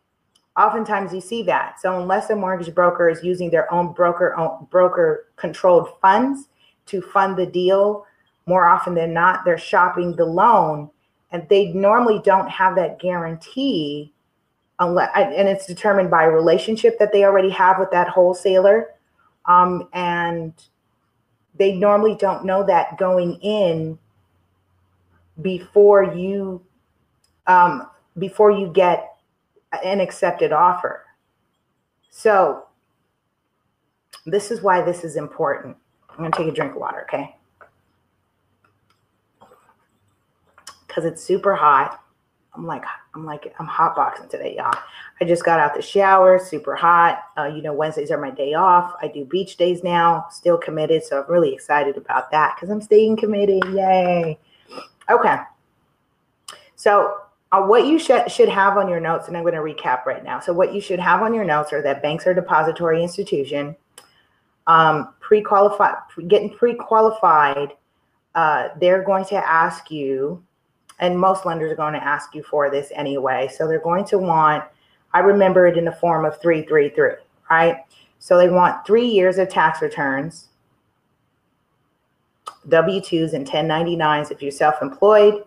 Oftentimes 0.57 1.13
you 1.13 1.21
see 1.21 1.43
that. 1.43 1.79
So 1.79 1.99
unless 2.01 2.29
a 2.29 2.35
mortgage 2.35 2.73
broker 2.75 3.09
is 3.09 3.23
using 3.23 3.49
their 3.49 3.71
own 3.73 3.93
broker 3.93 4.35
broker 4.69 5.27
controlled 5.37 5.89
funds 6.01 6.49
to 6.87 7.01
fund 7.01 7.37
the 7.37 7.45
deal, 7.45 8.05
more 8.45 8.67
often 8.67 8.93
than 8.93 9.13
not, 9.13 9.45
they're 9.45 9.57
shopping 9.57 10.15
the 10.15 10.25
loan 10.25 10.89
and 11.31 11.47
they 11.49 11.67
normally 11.71 12.21
don't 12.23 12.49
have 12.49 12.75
that 12.75 12.99
guarantee 12.99 14.13
unless 14.79 15.09
and 15.15 15.47
it's 15.47 15.65
determined 15.65 16.09
by 16.09 16.25
a 16.25 16.29
relationship 16.29 16.97
that 16.99 17.11
they 17.13 17.23
already 17.23 17.49
have 17.49 17.79
with 17.79 17.91
that 17.91 18.07
wholesaler 18.07 18.89
um, 19.45 19.87
and 19.93 20.53
they 21.57 21.73
normally 21.73 22.15
don't 22.15 22.45
know 22.45 22.65
that 22.65 22.97
going 22.97 23.35
in 23.41 23.97
before 25.41 26.03
you 26.03 26.61
um, 27.47 27.87
before 28.17 28.51
you 28.51 28.71
get 28.73 29.10
an 29.83 29.99
accepted 29.99 30.51
offer 30.51 31.05
so 32.09 32.65
this 34.25 34.51
is 34.51 34.61
why 34.61 34.81
this 34.81 35.03
is 35.03 35.15
important 35.15 35.75
i'm 36.09 36.17
going 36.17 36.31
to 36.31 36.37
take 36.37 36.47
a 36.47 36.51
drink 36.51 36.73
of 36.73 36.79
water 36.79 37.03
okay 37.03 37.35
because 40.91 41.05
it's 41.05 41.23
super 41.23 41.55
hot. 41.55 42.03
I'm 42.53 42.67
like, 42.67 42.83
I'm 43.15 43.25
like, 43.25 43.53
I'm 43.59 43.65
hot 43.65 43.95
boxing 43.95 44.27
today, 44.27 44.57
y'all. 44.57 44.77
I 45.21 45.25
just 45.25 45.45
got 45.45 45.61
out 45.61 45.73
the 45.73 45.81
shower, 45.81 46.37
super 46.37 46.75
hot. 46.75 47.23
Uh, 47.37 47.45
you 47.45 47.61
know, 47.61 47.71
Wednesdays 47.71 48.11
are 48.11 48.19
my 48.19 48.29
day 48.29 48.55
off. 48.55 48.93
I 49.01 49.07
do 49.07 49.23
beach 49.23 49.55
days 49.55 49.85
now, 49.85 50.27
still 50.29 50.57
committed. 50.57 51.01
So 51.03 51.23
I'm 51.23 51.31
really 51.31 51.53
excited 51.53 51.95
about 51.95 52.29
that 52.31 52.55
because 52.55 52.69
I'm 52.69 52.81
staying 52.81 53.15
committed. 53.17 53.63
Yay. 53.73 54.37
Okay. 55.09 55.37
So, 56.75 57.21
uh, 57.51 57.61
what 57.61 57.85
you 57.85 57.99
should 57.99 58.31
should 58.31 58.49
have 58.49 58.77
on 58.77 58.87
your 58.87 58.99
notes, 58.99 59.27
and 59.27 59.35
I'm 59.35 59.43
going 59.43 59.53
to 59.53 59.59
recap 59.59 60.05
right 60.05 60.23
now. 60.23 60.39
So, 60.39 60.53
what 60.53 60.73
you 60.73 60.81
should 60.81 60.99
have 60.99 61.21
on 61.21 61.33
your 61.33 61.45
notes 61.45 61.73
are 61.73 61.81
that 61.81 62.01
banks 62.01 62.25
are 62.27 62.33
depository 62.33 63.01
institution, 63.03 63.75
um, 64.67 65.13
pre-qualified, 65.19 65.95
getting 66.27 66.49
pre-qualified. 66.49 67.73
Uh, 68.33 68.69
they're 68.79 69.03
going 69.03 69.25
to 69.25 69.35
ask 69.35 69.91
you 69.91 70.41
and 71.01 71.19
most 71.19 71.45
lenders 71.45 71.71
are 71.71 71.75
going 71.75 71.93
to 71.93 72.03
ask 72.03 72.33
you 72.33 72.43
for 72.43 72.69
this 72.69 72.91
anyway. 72.95 73.49
So 73.53 73.67
they're 73.67 73.81
going 73.81 74.05
to 74.05 74.19
want, 74.19 74.63
I 75.13 75.19
remember 75.19 75.67
it 75.67 75.77
in 75.77 75.83
the 75.83 75.91
form 75.91 76.25
of 76.25 76.39
333, 76.39 77.23
right? 77.49 77.77
So 78.19 78.37
they 78.37 78.49
want 78.49 78.85
three 78.85 79.07
years 79.07 79.39
of 79.39 79.49
tax 79.49 79.81
returns, 79.81 80.49
W 82.69 83.01
2s 83.01 83.33
and 83.33 83.47
1099s 83.47 84.31
if 84.31 84.41
you're 84.41 84.51
self 84.51 84.75
employed. 84.81 85.43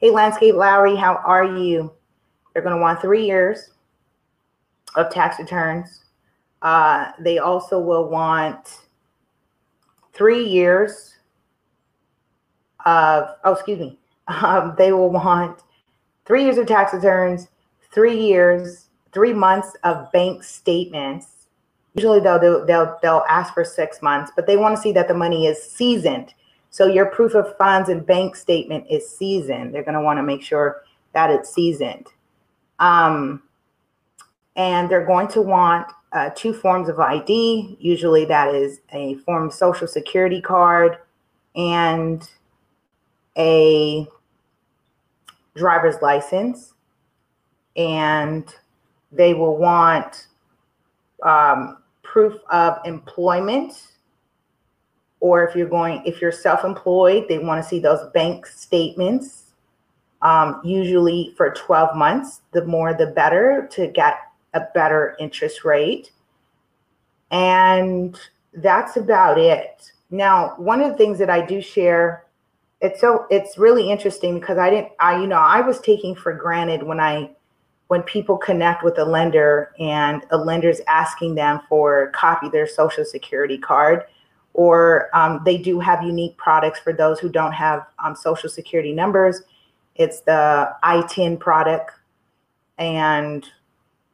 Hey, 0.00 0.10
Landscape 0.10 0.54
Lowry, 0.54 0.96
how 0.96 1.16
are 1.26 1.44
you? 1.44 1.92
They're 2.54 2.62
going 2.62 2.74
to 2.74 2.80
want 2.80 3.02
three 3.02 3.26
years 3.26 3.68
of 4.96 5.10
tax 5.10 5.38
returns. 5.38 6.04
Uh, 6.62 7.12
they 7.18 7.36
also 7.36 7.78
will 7.78 8.08
want 8.08 8.78
three 10.14 10.42
years 10.42 11.16
of, 12.86 13.28
oh, 13.44 13.52
excuse 13.52 13.78
me, 13.78 13.98
um, 14.28 14.74
they 14.78 14.90
will 14.92 15.10
want 15.10 15.60
three 16.24 16.44
years 16.44 16.56
of 16.56 16.66
tax 16.66 16.94
returns, 16.94 17.48
three 17.92 18.18
years, 18.18 18.86
three 19.12 19.34
months 19.34 19.76
of 19.84 20.10
bank 20.12 20.42
statements. 20.42 21.48
Usually 21.94 22.20
they'll 22.20 22.40
do, 22.40 22.64
they'll 22.66 22.96
they'll 23.02 23.24
ask 23.28 23.52
for 23.52 23.64
six 23.64 24.00
months, 24.00 24.32
but 24.34 24.46
they 24.46 24.56
want 24.56 24.76
to 24.76 24.80
see 24.80 24.92
that 24.92 25.08
the 25.08 25.14
money 25.14 25.46
is 25.46 25.62
seasoned. 25.62 26.32
So 26.70 26.86
your 26.86 27.06
proof 27.06 27.34
of 27.34 27.56
funds 27.56 27.88
and 27.88 28.06
bank 28.06 28.36
statement 28.36 28.86
is 28.88 29.08
seasoned. 29.08 29.74
They're 29.74 29.82
going 29.82 29.96
to 29.96 30.00
want 30.00 30.18
to 30.18 30.22
make 30.22 30.42
sure 30.42 30.82
that 31.12 31.30
it's 31.30 31.52
seasoned. 31.52 32.06
Um, 32.78 33.42
and 34.56 34.88
they're 34.88 35.06
going 35.06 35.28
to 35.28 35.42
want 35.42 35.92
uh, 36.12 36.30
two 36.34 36.52
forms 36.52 36.88
of 36.88 36.98
ID. 36.98 37.76
Usually 37.80 38.24
that 38.24 38.54
is 38.54 38.80
a 38.92 39.16
form 39.16 39.46
of 39.46 39.52
social 39.54 39.86
security 39.86 40.40
card 40.40 40.98
and 41.56 42.28
a 43.36 44.06
driver's 45.54 46.00
license 46.02 46.74
and 47.76 48.54
they 49.12 49.34
will 49.34 49.56
want 49.56 50.28
um, 51.22 51.78
proof 52.02 52.34
of 52.50 52.78
employment 52.84 53.89
or 55.20 55.46
if 55.46 55.54
you're 55.54 55.68
going 55.68 56.02
if 56.04 56.20
you're 56.20 56.32
self-employed 56.32 57.26
they 57.28 57.38
want 57.38 57.62
to 57.62 57.68
see 57.68 57.78
those 57.78 58.10
bank 58.12 58.46
statements 58.46 59.44
um, 60.22 60.60
usually 60.64 61.32
for 61.36 61.50
12 61.52 61.96
months 61.96 62.40
the 62.52 62.64
more 62.64 62.92
the 62.92 63.06
better 63.06 63.68
to 63.72 63.86
get 63.86 64.18
a 64.54 64.62
better 64.74 65.16
interest 65.18 65.64
rate. 65.64 66.10
And 67.30 68.18
that's 68.54 68.96
about 68.96 69.38
it. 69.38 69.92
Now 70.10 70.54
one 70.56 70.80
of 70.80 70.90
the 70.90 70.96
things 70.96 71.18
that 71.18 71.30
i 71.30 71.44
do 71.44 71.60
share 71.60 72.24
it's 72.80 73.00
so 73.00 73.26
it's 73.30 73.58
really 73.58 73.90
interesting 73.90 74.40
because 74.40 74.58
I 74.58 74.70
didn't 74.70 74.92
I 74.98 75.20
you 75.20 75.26
know 75.26 75.36
I 75.36 75.60
was 75.60 75.80
taking 75.80 76.14
for 76.14 76.32
granted 76.32 76.82
when 76.82 76.98
I 76.98 77.30
when 77.88 78.02
people 78.02 78.38
connect 78.38 78.82
with 78.82 78.98
a 78.98 79.04
lender 79.04 79.72
and 79.78 80.24
a 80.30 80.38
lender's 80.38 80.80
asking 80.88 81.34
them 81.34 81.60
for 81.68 82.10
copy 82.12 82.48
their 82.48 82.66
social 82.66 83.04
security 83.04 83.58
card 83.58 84.04
or 84.54 85.08
um, 85.14 85.40
they 85.44 85.56
do 85.56 85.78
have 85.78 86.02
unique 86.02 86.36
products 86.36 86.80
for 86.80 86.92
those 86.92 87.18
who 87.18 87.28
don't 87.28 87.52
have 87.52 87.86
um, 87.98 88.14
social 88.14 88.48
security 88.48 88.92
numbers 88.92 89.42
it's 89.96 90.20
the 90.20 90.72
ITIN 90.82 91.38
product 91.38 91.92
and 92.78 93.46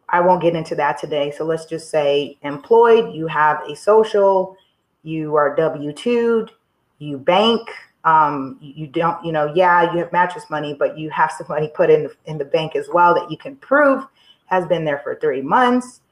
i 0.08 0.20
won't 0.20 0.42
get 0.42 0.54
into 0.54 0.74
that 0.74 0.98
today 0.98 1.32
so 1.36 1.44
let's 1.44 1.66
just 1.66 1.90
say 1.90 2.36
employed 2.42 3.14
you 3.14 3.26
have 3.26 3.60
a 3.68 3.74
social 3.74 4.56
you 5.02 5.34
are 5.36 5.56
w2'd 5.56 6.50
you 6.98 7.18
bank 7.18 7.68
um, 8.06 8.56
you 8.60 8.86
don't, 8.86 9.22
you 9.24 9.32
know, 9.32 9.52
yeah, 9.52 9.92
you 9.92 9.98
have 9.98 10.12
mattress 10.12 10.48
money, 10.48 10.74
but 10.74 10.96
you 10.96 11.10
have 11.10 11.32
some 11.32 11.48
money 11.48 11.68
put 11.74 11.90
in 11.90 12.08
in 12.26 12.38
the 12.38 12.44
bank 12.44 12.76
as 12.76 12.88
well 12.88 13.12
that 13.14 13.28
you 13.32 13.36
can 13.36 13.56
prove 13.56 14.06
has 14.46 14.64
been 14.66 14.84
there 14.84 15.00
for 15.00 15.16
three 15.16 15.42
months. 15.42 16.02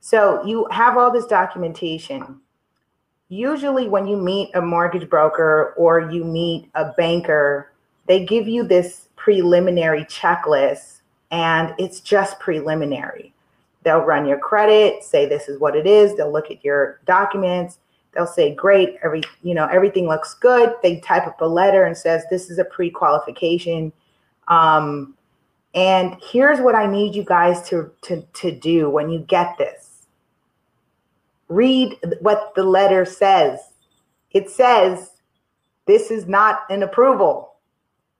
So 0.00 0.44
you 0.46 0.68
have 0.70 0.96
all 0.96 1.10
this 1.12 1.26
documentation. 1.26 2.40
Usually, 3.32 3.88
when 3.88 4.06
you 4.06 4.18
meet 4.18 4.50
a 4.54 4.60
mortgage 4.60 5.08
broker 5.08 5.72
or 5.78 6.10
you 6.10 6.22
meet 6.22 6.68
a 6.74 6.92
banker, 6.98 7.72
they 8.06 8.26
give 8.26 8.46
you 8.46 8.62
this 8.62 9.08
preliminary 9.16 10.04
checklist, 10.04 11.00
and 11.30 11.74
it's 11.78 12.00
just 12.00 12.38
preliminary. 12.40 13.32
They'll 13.84 14.04
run 14.04 14.26
your 14.26 14.38
credit, 14.38 15.02
say 15.02 15.24
this 15.26 15.48
is 15.48 15.58
what 15.58 15.74
it 15.74 15.86
is. 15.86 16.14
They'll 16.14 16.30
look 16.30 16.50
at 16.50 16.62
your 16.62 17.00
documents 17.06 17.78
they'll 18.12 18.26
say 18.26 18.54
great 18.54 18.98
every 19.02 19.22
you 19.42 19.54
know 19.54 19.66
everything 19.66 20.06
looks 20.06 20.34
good 20.34 20.74
they 20.82 21.00
type 21.00 21.26
up 21.26 21.40
a 21.40 21.44
letter 21.44 21.84
and 21.84 21.96
says 21.96 22.24
this 22.30 22.50
is 22.50 22.58
a 22.58 22.64
pre-qualification 22.64 23.92
um, 24.48 25.14
and 25.74 26.16
here's 26.22 26.60
what 26.60 26.74
i 26.74 26.86
need 26.86 27.14
you 27.14 27.24
guys 27.24 27.66
to 27.68 27.90
to 28.02 28.22
to 28.34 28.52
do 28.52 28.90
when 28.90 29.08
you 29.08 29.20
get 29.20 29.56
this 29.58 29.81
read 31.54 31.96
what 32.20 32.52
the 32.54 32.64
letter 32.64 33.04
says 33.04 33.72
it 34.32 34.50
says 34.50 35.10
this 35.86 36.10
is 36.10 36.26
not 36.26 36.60
an 36.70 36.82
approval. 36.82 37.56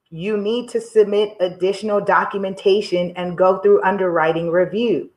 You 0.09 0.37
need 0.37 0.69
to 0.69 0.81
submit 0.81 1.35
additional 1.39 1.99
documentation 2.01 3.11
and 3.15 3.37
go 3.37 3.59
through 3.59 3.83
underwriting 3.83 4.51
review. 4.51 5.09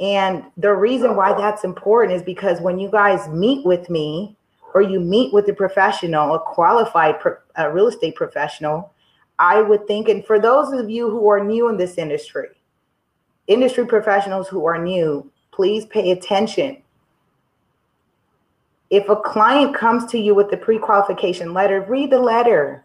And 0.00 0.44
the 0.56 0.74
reason 0.74 1.14
why 1.14 1.32
that's 1.34 1.64
important 1.64 2.16
is 2.16 2.22
because 2.22 2.60
when 2.60 2.78
you 2.78 2.90
guys 2.90 3.28
meet 3.28 3.64
with 3.64 3.88
me 3.88 4.36
or 4.74 4.82
you 4.82 4.98
meet 4.98 5.32
with 5.32 5.48
a 5.48 5.54
professional, 5.54 6.34
a 6.34 6.40
qualified 6.40 7.20
pro, 7.20 7.36
a 7.54 7.70
real 7.70 7.86
estate 7.86 8.16
professional, 8.16 8.92
I 9.38 9.62
would 9.62 9.86
think, 9.86 10.08
and 10.08 10.24
for 10.24 10.40
those 10.40 10.72
of 10.72 10.90
you 10.90 11.08
who 11.08 11.28
are 11.28 11.44
new 11.44 11.68
in 11.68 11.76
this 11.76 11.98
industry, 11.98 12.48
industry 13.46 13.86
professionals 13.86 14.48
who 14.48 14.64
are 14.64 14.82
new, 14.82 15.30
please 15.52 15.86
pay 15.86 16.10
attention. 16.10 16.82
If 18.90 19.08
a 19.08 19.16
client 19.16 19.74
comes 19.74 20.04
to 20.06 20.18
you 20.18 20.34
with 20.34 20.50
the 20.50 20.56
pre-qualification 20.56 21.54
letter, 21.54 21.80
read 21.82 22.10
the 22.10 22.18
letter. 22.18 22.84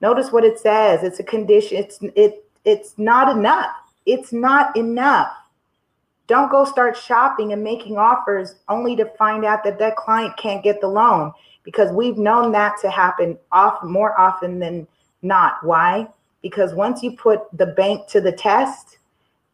Notice 0.00 0.32
what 0.32 0.44
it 0.44 0.58
says. 0.58 1.02
It's 1.02 1.20
a 1.20 1.24
condition. 1.24 1.78
It's 1.78 1.98
it 2.14 2.44
it's 2.64 2.94
not 2.96 3.36
enough. 3.36 3.74
It's 4.06 4.32
not 4.32 4.76
enough. 4.76 5.28
Don't 6.26 6.50
go 6.50 6.64
start 6.64 6.96
shopping 6.96 7.52
and 7.52 7.62
making 7.62 7.98
offers 7.98 8.54
only 8.68 8.96
to 8.96 9.04
find 9.18 9.44
out 9.44 9.62
that 9.64 9.78
that 9.78 9.96
client 9.96 10.36
can't 10.38 10.64
get 10.64 10.80
the 10.80 10.88
loan 10.88 11.32
because 11.62 11.92
we've 11.92 12.16
known 12.16 12.52
that 12.52 12.80
to 12.80 12.90
happen 12.90 13.38
off 13.52 13.82
more 13.82 14.18
often 14.18 14.58
than 14.58 14.86
not. 15.20 15.62
Why? 15.62 16.08
Because 16.42 16.74
once 16.74 17.02
you 17.02 17.16
put 17.16 17.40
the 17.52 17.66
bank 17.66 18.06
to 18.08 18.20
the 18.20 18.32
test 18.32 18.98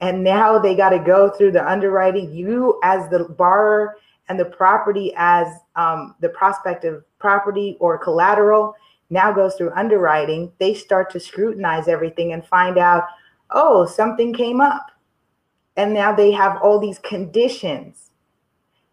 and 0.01 0.25
now 0.25 0.59
they 0.59 0.75
got 0.75 0.91
to 0.91 0.99
go 0.99 1.31
through 1.31 1.53
the 1.53 1.69
underwriting, 1.69 2.33
you 2.33 2.79
as 2.83 3.09
the 3.11 3.25
borrower 3.25 3.97
and 4.29 4.39
the 4.39 4.45
property 4.45 5.13
as 5.17 5.47
um, 5.77 6.15
the 6.21 6.29
prospective 6.31 7.03
property 7.19 7.77
or 7.81 7.99
collateral 7.99 8.75
now 9.11 9.33
goes 9.33 9.57
through 9.57 9.73
underwriting, 9.73 10.53
they 10.59 10.73
start 10.73 11.11
to 11.11 11.21
scrutinize 11.21 11.89
everything 11.89 12.33
and 12.33 12.47
find 12.47 12.79
out, 12.79 13.05
oh, 13.51 13.85
something 13.85 14.33
came 14.33 14.61
up 14.61 14.87
and 15.77 15.93
now 15.93 16.15
they 16.15 16.31
have 16.31 16.61
all 16.63 16.79
these 16.79 16.99
conditions. 17.01 18.11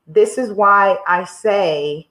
This 0.07 0.37
is 0.37 0.51
why 0.51 0.97
I 1.07 1.23
say 1.25 2.09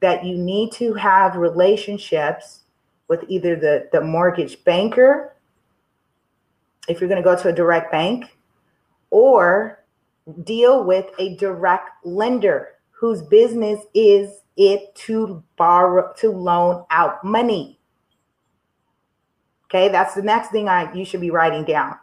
that 0.00 0.24
you 0.24 0.36
need 0.36 0.72
to 0.72 0.94
have 0.94 1.36
relationships 1.36 2.60
with 3.08 3.24
either 3.28 3.56
the, 3.56 3.88
the 3.92 4.00
mortgage 4.00 4.62
banker, 4.64 5.31
if 6.88 7.00
you're 7.00 7.08
going 7.08 7.22
to 7.22 7.24
go 7.24 7.40
to 7.40 7.48
a 7.48 7.52
direct 7.52 7.92
bank, 7.92 8.36
or 9.10 9.84
deal 10.44 10.84
with 10.84 11.06
a 11.18 11.36
direct 11.36 11.90
lender 12.04 12.68
whose 12.90 13.22
business 13.22 13.84
is 13.94 14.42
it 14.56 14.94
to 14.94 15.42
borrow 15.56 16.12
to 16.18 16.30
loan 16.30 16.84
out 16.90 17.24
money. 17.24 17.78
Okay, 19.66 19.88
that's 19.88 20.14
the 20.14 20.22
next 20.22 20.50
thing 20.50 20.68
I 20.68 20.92
you 20.92 21.04
should 21.04 21.20
be 21.20 21.30
writing 21.30 21.64
down. 21.64 21.96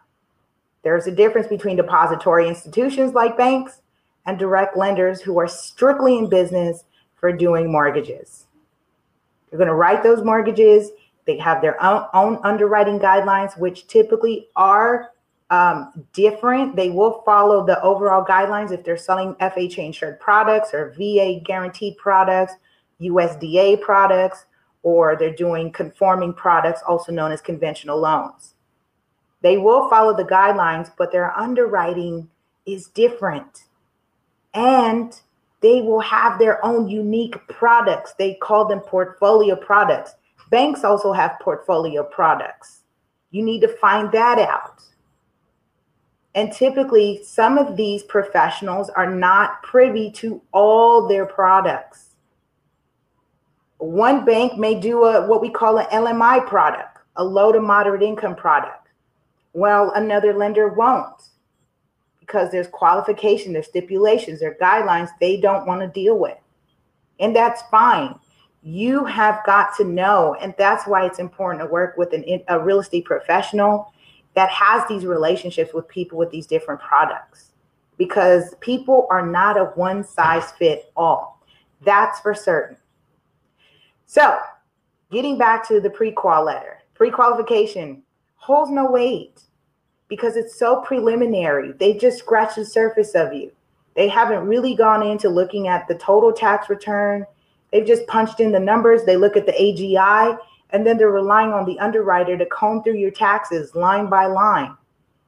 There's 0.81 1.07
a 1.07 1.11
difference 1.11 1.47
between 1.47 1.75
depository 1.75 2.47
institutions 2.47 3.13
like 3.13 3.37
banks 3.37 3.81
and 4.25 4.39
direct 4.39 4.77
lenders 4.77 5.21
who 5.21 5.39
are 5.39 5.47
strictly 5.47 6.17
in 6.17 6.29
business 6.29 6.83
for 7.15 7.31
doing 7.31 7.71
mortgages. 7.71 8.45
you're 9.51 9.57
going 9.57 9.67
to 9.67 9.75
write 9.75 10.03
those 10.03 10.23
mortgages. 10.23 10.89
They 11.29 11.37
have 11.37 11.61
their 11.61 11.79
own, 11.83 12.07
own 12.15 12.39
underwriting 12.43 12.97
guidelines, 12.97 13.55
which 13.55 13.85
typically 13.85 14.47
are 14.55 15.11
um, 15.51 16.07
different. 16.11 16.75
They 16.75 16.89
will 16.89 17.21
follow 17.23 17.63
the 17.63 17.79
overall 17.83 18.25
guidelines 18.25 18.71
if 18.71 18.83
they're 18.83 18.97
selling 18.97 19.35
FHA 19.35 19.85
insured 19.85 20.19
products 20.19 20.73
or 20.73 20.95
VA 20.97 21.39
guaranteed 21.45 21.97
products, 21.97 22.53
USDA 22.99 23.79
products, 23.79 24.47
or 24.81 25.17
they're 25.17 25.35
doing 25.35 25.71
conforming 25.71 26.33
products, 26.33 26.81
also 26.87 27.11
known 27.11 27.31
as 27.31 27.41
conventional 27.41 27.99
loans. 27.99 28.55
They 29.41 29.59
will 29.59 29.87
follow 29.87 30.17
the 30.17 30.23
guidelines, 30.23 30.91
but 30.97 31.11
their 31.11 31.37
underwriting 31.37 32.27
is 32.65 32.87
different. 32.87 33.65
And 34.55 35.15
they 35.61 35.81
will 35.81 35.99
have 35.99 36.39
their 36.39 36.65
own 36.65 36.87
unique 36.87 37.35
products. 37.49 38.13
They 38.13 38.33
call 38.33 38.65
them 38.65 38.79
portfolio 38.79 39.55
products. 39.55 40.15
Banks 40.49 40.83
also 40.83 41.11
have 41.13 41.39
portfolio 41.41 42.03
products. 42.03 42.81
You 43.31 43.43
need 43.43 43.61
to 43.61 43.67
find 43.67 44.11
that 44.11 44.39
out. 44.39 44.81
And 46.35 46.51
typically, 46.51 47.21
some 47.23 47.57
of 47.57 47.75
these 47.75 48.03
professionals 48.03 48.89
are 48.89 49.09
not 49.09 49.61
privy 49.63 50.11
to 50.13 50.41
all 50.51 51.07
their 51.07 51.25
products. 51.25 52.15
One 53.77 54.25
bank 54.25 54.57
may 54.57 54.79
do 54.79 55.05
a 55.05 55.25
what 55.25 55.41
we 55.41 55.49
call 55.49 55.79
an 55.79 55.85
LMI 55.87 56.45
product, 56.47 56.99
a 57.15 57.23
low 57.23 57.51
to 57.51 57.61
moderate 57.61 58.03
income 58.03 58.35
product. 58.35 58.89
Well, 59.53 59.91
another 59.95 60.33
lender 60.33 60.67
won't 60.67 61.29
because 62.19 62.51
there's 62.51 62.67
qualification, 62.67 63.53
there's 63.53 63.65
stipulations, 63.65 64.39
there 64.39 64.51
are 64.51 64.55
guidelines 64.55 65.09
they 65.19 65.41
don't 65.41 65.65
want 65.65 65.81
to 65.81 65.87
deal 65.87 66.17
with. 66.17 66.37
And 67.19 67.35
that's 67.35 67.63
fine. 67.71 68.19
You 68.61 69.05
have 69.05 69.41
got 69.45 69.75
to 69.77 69.83
know, 69.83 70.35
and 70.41 70.53
that's 70.57 70.85
why 70.85 71.05
it's 71.05 71.19
important 71.19 71.63
to 71.63 71.71
work 71.71 71.97
with 71.97 72.13
an, 72.13 72.25
a 72.47 72.59
real 72.59 72.79
estate 72.79 73.05
professional 73.05 73.93
that 74.35 74.49
has 74.49 74.87
these 74.87 75.05
relationships 75.05 75.73
with 75.73 75.87
people 75.87 76.17
with 76.17 76.29
these 76.29 76.45
different 76.45 76.81
products 76.81 77.51
because 77.97 78.55
people 78.59 79.07
are 79.09 79.25
not 79.25 79.57
a 79.57 79.65
one 79.75 80.03
size 80.03 80.51
fit 80.51 80.91
all. 80.95 81.45
That's 81.81 82.19
for 82.19 82.33
certain. 82.33 82.77
So, 84.05 84.39
getting 85.11 85.37
back 85.37 85.67
to 85.67 85.79
the 85.79 85.89
pre 85.89 86.11
qual 86.11 86.43
letter, 86.45 86.79
pre 86.95 87.11
qualification 87.11 88.03
holds 88.35 88.71
no 88.71 88.89
weight 88.89 89.41
because 90.07 90.35
it's 90.35 90.57
so 90.57 90.81
preliminary. 90.81 91.73
They 91.73 91.93
just 91.93 92.17
scratch 92.17 92.55
the 92.55 92.65
surface 92.65 93.15
of 93.15 93.33
you. 93.33 93.51
They 93.95 94.07
haven't 94.07 94.47
really 94.47 94.75
gone 94.75 95.03
into 95.03 95.29
looking 95.29 95.67
at 95.67 95.87
the 95.87 95.95
total 95.95 96.33
tax 96.33 96.69
return. 96.69 97.25
They've 97.71 97.85
just 97.85 98.07
punched 98.07 98.39
in 98.39 98.51
the 98.51 98.59
numbers. 98.59 99.03
They 99.03 99.17
look 99.17 99.37
at 99.37 99.45
the 99.45 99.53
AGI, 99.53 100.37
and 100.71 100.85
then 100.85 100.97
they're 100.97 101.11
relying 101.11 101.53
on 101.53 101.65
the 101.65 101.79
underwriter 101.79 102.37
to 102.37 102.45
comb 102.47 102.83
through 102.83 102.97
your 102.97 103.11
taxes 103.11 103.75
line 103.75 104.07
by 104.07 104.25
line, 104.25 104.75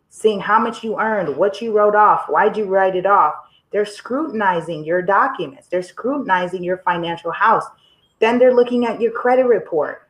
seeing 0.09 0.39
how 0.39 0.59
much 0.59 0.83
you 0.83 0.99
earned, 0.99 1.35
what 1.35 1.61
you 1.61 1.71
wrote 1.71 1.95
off, 1.95 2.25
why'd 2.27 2.57
you 2.57 2.65
write 2.65 2.95
it 2.95 3.05
off. 3.05 3.35
They're 3.71 3.85
scrutinizing 3.85 4.83
your 4.83 5.01
documents, 5.01 5.67
they're 5.67 5.83
scrutinizing 5.83 6.63
your 6.63 6.77
financial 6.79 7.31
house. 7.31 7.65
Then 8.19 8.37
they're 8.37 8.53
looking 8.53 8.85
at 8.85 9.01
your 9.01 9.11
credit 9.11 9.45
report. 9.45 10.07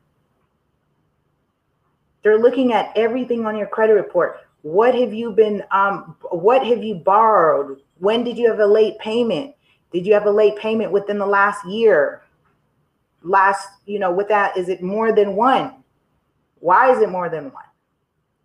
They're 2.23 2.37
looking 2.37 2.73
at 2.73 2.91
everything 2.95 3.45
on 3.45 3.57
your 3.57 3.67
credit 3.67 3.93
report. 3.93 4.39
What 4.63 4.93
have 4.93 5.13
you 5.13 5.31
been 5.31 5.63
um 5.71 6.15
what 6.29 6.65
have 6.65 6.83
you 6.83 6.95
borrowed? 6.95 7.79
When 7.99 8.23
did 8.23 8.37
you 8.37 8.49
have 8.49 8.59
a 8.59 8.65
late 8.65 8.99
payment? 8.99 9.55
Did 9.91 10.05
you 10.05 10.13
have 10.13 10.25
a 10.25 10.31
late 10.31 10.55
payment 10.55 10.91
within 10.91 11.17
the 11.17 11.25
last 11.25 11.65
year? 11.67 12.23
Last, 13.23 13.67
you 13.85 13.99
know, 13.99 14.11
with 14.11 14.27
that, 14.29 14.57
is 14.57 14.69
it 14.69 14.81
more 14.81 15.13
than 15.13 15.35
one? 15.35 15.75
Why 16.59 16.91
is 16.91 17.01
it 17.01 17.09
more 17.09 17.29
than 17.29 17.45
one? 17.45 17.63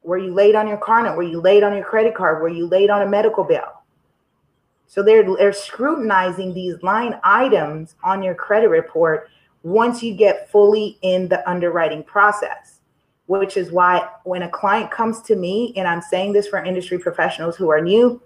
Were 0.02 0.18
you 0.18 0.32
late 0.32 0.54
on 0.54 0.68
your 0.68 0.76
car 0.76 1.02
note? 1.02 1.16
Were 1.16 1.22
you 1.22 1.40
late 1.40 1.62
on 1.62 1.74
your 1.74 1.85
credit 1.85 2.14
card? 2.14 2.42
Were 2.42 2.48
you 2.48 2.66
late 2.66 2.90
on 2.90 3.02
a 3.02 3.09
medical 3.09 3.44
bill? 3.44 3.82
So 4.87 5.02
they're 5.02 5.24
they're 5.37 5.52
scrutinizing 5.52 6.54
these 6.54 6.80
line 6.82 7.18
items 7.24 7.96
on 8.04 8.22
your 8.22 8.35
credit 8.37 8.68
report 8.68 9.28
once 9.64 10.02
you 10.02 10.14
get 10.14 10.48
fully 10.50 10.96
in 11.02 11.26
the 11.26 11.48
underwriting 11.48 12.04
process 12.04 12.76
which 13.26 13.56
is 13.56 13.70
why 13.70 14.09
when 14.24 14.42
a 14.42 14.48
client 14.48 14.90
comes 14.90 15.20
to 15.22 15.37
me, 15.37 15.72
and 15.76 15.87
I'm 15.87 16.00
saying 16.00 16.32
this 16.32 16.46
for 16.46 16.62
industry 16.62 16.98
professionals 16.98 17.56
who 17.56 17.68
are 17.70 17.80
new, 17.80 18.22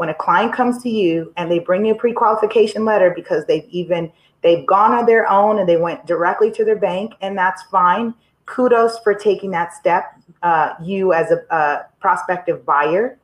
when 0.00 0.08
a 0.08 0.14
client 0.14 0.50
comes 0.50 0.82
to 0.82 0.88
you 0.88 1.30
and 1.36 1.50
they 1.50 1.58
bring 1.58 1.84
you 1.84 1.92
a 1.92 1.94
pre-qualification 1.94 2.86
letter 2.86 3.12
because 3.14 3.44
they've 3.44 3.68
even 3.68 4.10
they've 4.40 4.66
gone 4.66 4.92
on 4.92 5.04
their 5.04 5.28
own 5.28 5.58
and 5.58 5.68
they 5.68 5.76
went 5.76 6.06
directly 6.06 6.50
to 6.50 6.64
their 6.64 6.78
bank, 6.78 7.12
and 7.20 7.36
that's 7.36 7.64
fine. 7.64 8.14
Kudos 8.46 8.98
for 9.00 9.12
taking 9.12 9.50
that 9.50 9.74
step. 9.74 10.18
Uh, 10.42 10.72
you 10.82 11.12
as 11.12 11.30
a, 11.30 11.42
a 11.54 11.84
prospective 12.00 12.64
buyer, 12.64 13.18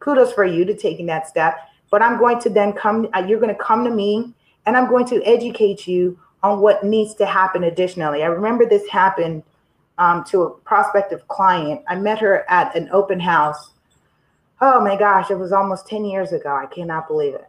kudos 0.00 0.32
for 0.32 0.44
you 0.44 0.64
to 0.64 0.76
taking 0.76 1.06
that 1.06 1.28
step. 1.28 1.60
But 1.92 2.02
I'm 2.02 2.18
going 2.18 2.40
to 2.40 2.50
then 2.50 2.72
come. 2.72 3.06
Uh, 3.14 3.24
you're 3.28 3.38
going 3.38 3.54
to 3.54 3.62
come 3.62 3.84
to 3.84 3.90
me, 3.90 4.34
and 4.66 4.76
I'm 4.76 4.88
going 4.88 5.06
to 5.10 5.22
educate 5.24 5.86
you 5.86 6.18
on 6.42 6.58
what 6.60 6.82
needs 6.82 7.14
to 7.14 7.24
happen 7.24 7.62
additionally. 7.62 8.24
I 8.24 8.26
remember 8.26 8.68
this 8.68 8.88
happened 8.88 9.44
um, 9.98 10.24
to 10.24 10.42
a 10.42 10.50
prospective 10.50 11.28
client. 11.28 11.82
I 11.86 11.94
met 11.94 12.18
her 12.18 12.50
at 12.50 12.74
an 12.74 12.88
open 12.90 13.20
house. 13.20 13.70
Oh 14.60 14.80
my 14.80 14.96
gosh, 14.96 15.30
it 15.30 15.38
was 15.38 15.52
almost 15.52 15.86
10 15.88 16.04
years 16.04 16.32
ago. 16.32 16.54
I 16.54 16.66
cannot 16.66 17.08
believe 17.08 17.34
it. 17.34 17.48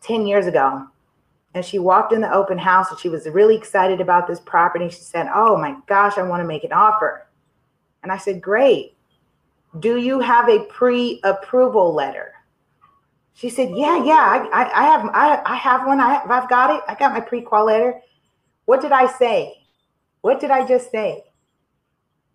10 0.00 0.26
years 0.26 0.46
ago. 0.46 0.86
And 1.52 1.64
she 1.64 1.78
walked 1.78 2.12
in 2.12 2.20
the 2.20 2.32
open 2.32 2.58
house 2.58 2.90
and 2.90 2.98
she 2.98 3.08
was 3.08 3.26
really 3.26 3.56
excited 3.56 4.00
about 4.00 4.26
this 4.26 4.40
property. 4.40 4.88
She 4.88 5.00
said, 5.00 5.28
Oh 5.34 5.56
my 5.56 5.76
gosh, 5.86 6.16
I 6.16 6.22
want 6.22 6.40
to 6.42 6.46
make 6.46 6.64
an 6.64 6.72
offer. 6.72 7.26
And 8.02 8.10
I 8.10 8.16
said, 8.16 8.40
Great. 8.40 8.96
Do 9.78 9.98
you 9.98 10.20
have 10.20 10.48
a 10.48 10.64
pre 10.64 11.20
approval 11.22 11.92
letter? 11.92 12.32
She 13.34 13.50
said, 13.50 13.70
Yeah, 13.74 14.02
yeah, 14.02 14.48
I, 14.52 14.62
I, 14.62 14.80
I 14.80 14.84
have 14.84 15.10
I, 15.12 15.42
I 15.44 15.56
have 15.56 15.86
one. 15.86 16.00
I 16.00 16.14
have, 16.14 16.30
I've 16.30 16.48
got 16.48 16.74
it. 16.74 16.82
I 16.88 16.94
got 16.94 17.12
my 17.12 17.20
pre-qual 17.20 17.66
letter. 17.66 18.00
What 18.64 18.80
did 18.80 18.92
I 18.92 19.06
say? 19.06 19.58
What 20.20 20.40
did 20.40 20.50
I 20.50 20.66
just 20.66 20.90
say? 20.90 21.24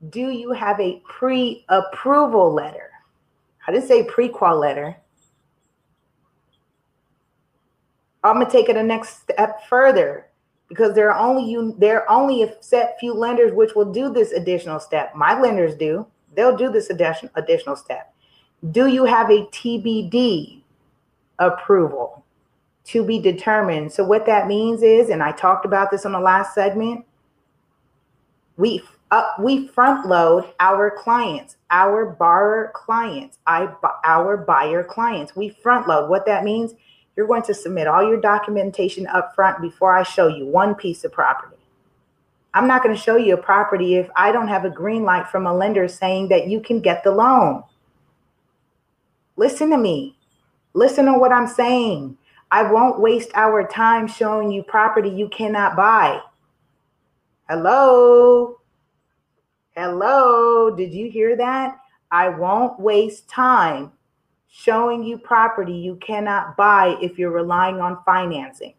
Do 0.10 0.30
you 0.30 0.52
have 0.52 0.80
a 0.80 1.02
pre-approval 1.08 2.54
letter? 2.54 2.92
I 3.68 3.72
didn't 3.72 3.88
say 3.88 4.04
pre-qual 4.04 4.58
letter. 4.58 4.96
I'm 8.24 8.40
gonna 8.40 8.50
take 8.50 8.70
it 8.70 8.78
a 8.78 8.84
next 8.84 9.22
step 9.22 9.68
further 9.68 10.28
because 10.68 10.96
there 10.96 11.12
are 11.12 11.20
only 11.20 11.50
you 11.50 11.76
there 11.78 12.02
are 12.02 12.10
only 12.10 12.44
a 12.44 12.56
set 12.62 12.98
few 13.00 13.14
lenders 13.14 13.54
which 13.54 13.76
will 13.76 13.92
do 13.92 14.12
this 14.12 14.32
additional 14.32 14.80
step. 14.80 15.16
My 15.16 15.40
lenders 15.40 15.76
do. 15.76 16.08
They'll 16.36 16.58
do 16.58 16.72
this 16.72 16.90
addition, 16.90 17.30
additional 17.36 17.76
step. 17.76 18.14
Do 18.72 18.88
you 18.88 19.06
have 19.06 19.30
a 19.30 19.46
TBD 19.48 20.62
approval 21.40 22.26
to 22.86 23.04
be 23.04 23.20
determined? 23.20 23.92
So 23.92 24.04
what 24.04 24.26
that 24.26 24.48
means 24.48 24.82
is, 24.82 25.10
and 25.10 25.22
I 25.22 25.32
talked 25.32 25.66
about 25.66 25.92
this 25.92 26.06
on 26.06 26.12
the 26.12 26.20
last 26.20 26.54
segment, 26.54 27.06
we 28.58 28.82
uh, 29.12 29.30
we 29.40 29.68
front 29.68 30.08
load 30.08 30.52
our 30.60 30.90
clients, 30.90 31.58
our 31.76 32.06
borrower 32.06 32.72
clients, 32.74 33.38
I, 33.46 33.68
our 34.06 34.38
buyer 34.38 34.82
clients. 34.82 35.36
We 35.36 35.50
front 35.50 35.90
load. 35.90 36.10
What 36.10 36.26
that 36.26 36.46
means 36.46 36.74
you're 37.18 37.28
going 37.28 37.44
to 37.44 37.54
submit 37.54 37.86
all 37.86 38.08
your 38.08 38.20
documentation 38.20 39.06
up 39.08 39.36
front 39.36 39.62
before 39.62 39.94
I 39.94 40.04
show 40.04 40.28
you 40.28 40.46
one 40.46 40.76
piece 40.76 41.04
of 41.04 41.12
property. 41.12 41.58
I'm 42.54 42.66
not 42.66 42.82
going 42.82 42.96
to 42.96 43.02
show 43.02 43.18
you 43.18 43.34
a 43.34 43.42
property 43.42 43.96
if 43.96 44.10
I 44.16 44.32
don't 44.32 44.48
have 44.48 44.64
a 44.64 44.70
green 44.70 45.04
light 45.04 45.28
from 45.28 45.46
a 45.46 45.54
lender 45.54 45.90
saying 45.90 46.30
that 46.30 46.48
you 46.48 46.62
can 46.62 46.80
get 46.80 47.04
the 47.04 47.12
loan. 47.12 47.64
Listen 49.36 49.70
to 49.72 49.78
me. 49.78 50.16
Listen 50.74 51.06
to 51.06 51.14
what 51.20 51.34
I'm 51.34 51.48
saying. 51.48 52.18
I 52.52 52.72
won't 52.72 53.02
waste 53.02 53.32
our 53.36 53.68
time 53.68 54.08
showing 54.08 54.50
you 54.50 54.64
property 54.64 55.10
you 55.10 55.28
cannot 55.28 55.76
buy. 55.76 56.22
Hello? 57.50 58.60
Hello? 59.76 60.74
Did 60.74 60.94
you 60.94 61.12
hear 61.12 61.36
that? 61.36 61.78
I 62.10 62.30
won't 62.30 62.80
waste 62.80 63.28
time 63.28 63.92
showing 64.48 65.04
you 65.04 65.18
property 65.18 65.74
you 65.74 65.98
cannot 65.98 66.56
buy 66.56 66.98
if 67.02 67.20
you're 67.20 67.32
relying 67.32 67.82
on 67.82 68.00
financing. 68.06 68.74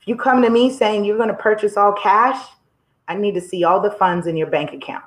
If 0.00 0.08
you 0.08 0.16
come 0.16 0.42
to 0.42 0.50
me 0.50 0.68
saying 0.68 1.04
you're 1.04 1.16
going 1.16 1.28
to 1.28 1.34
purchase 1.34 1.76
all 1.76 1.92
cash, 1.92 2.44
I 3.06 3.14
need 3.14 3.34
to 3.34 3.40
see 3.40 3.62
all 3.62 3.78
the 3.78 3.92
funds 3.92 4.26
in 4.26 4.36
your 4.36 4.48
bank 4.48 4.72
account. 4.72 5.04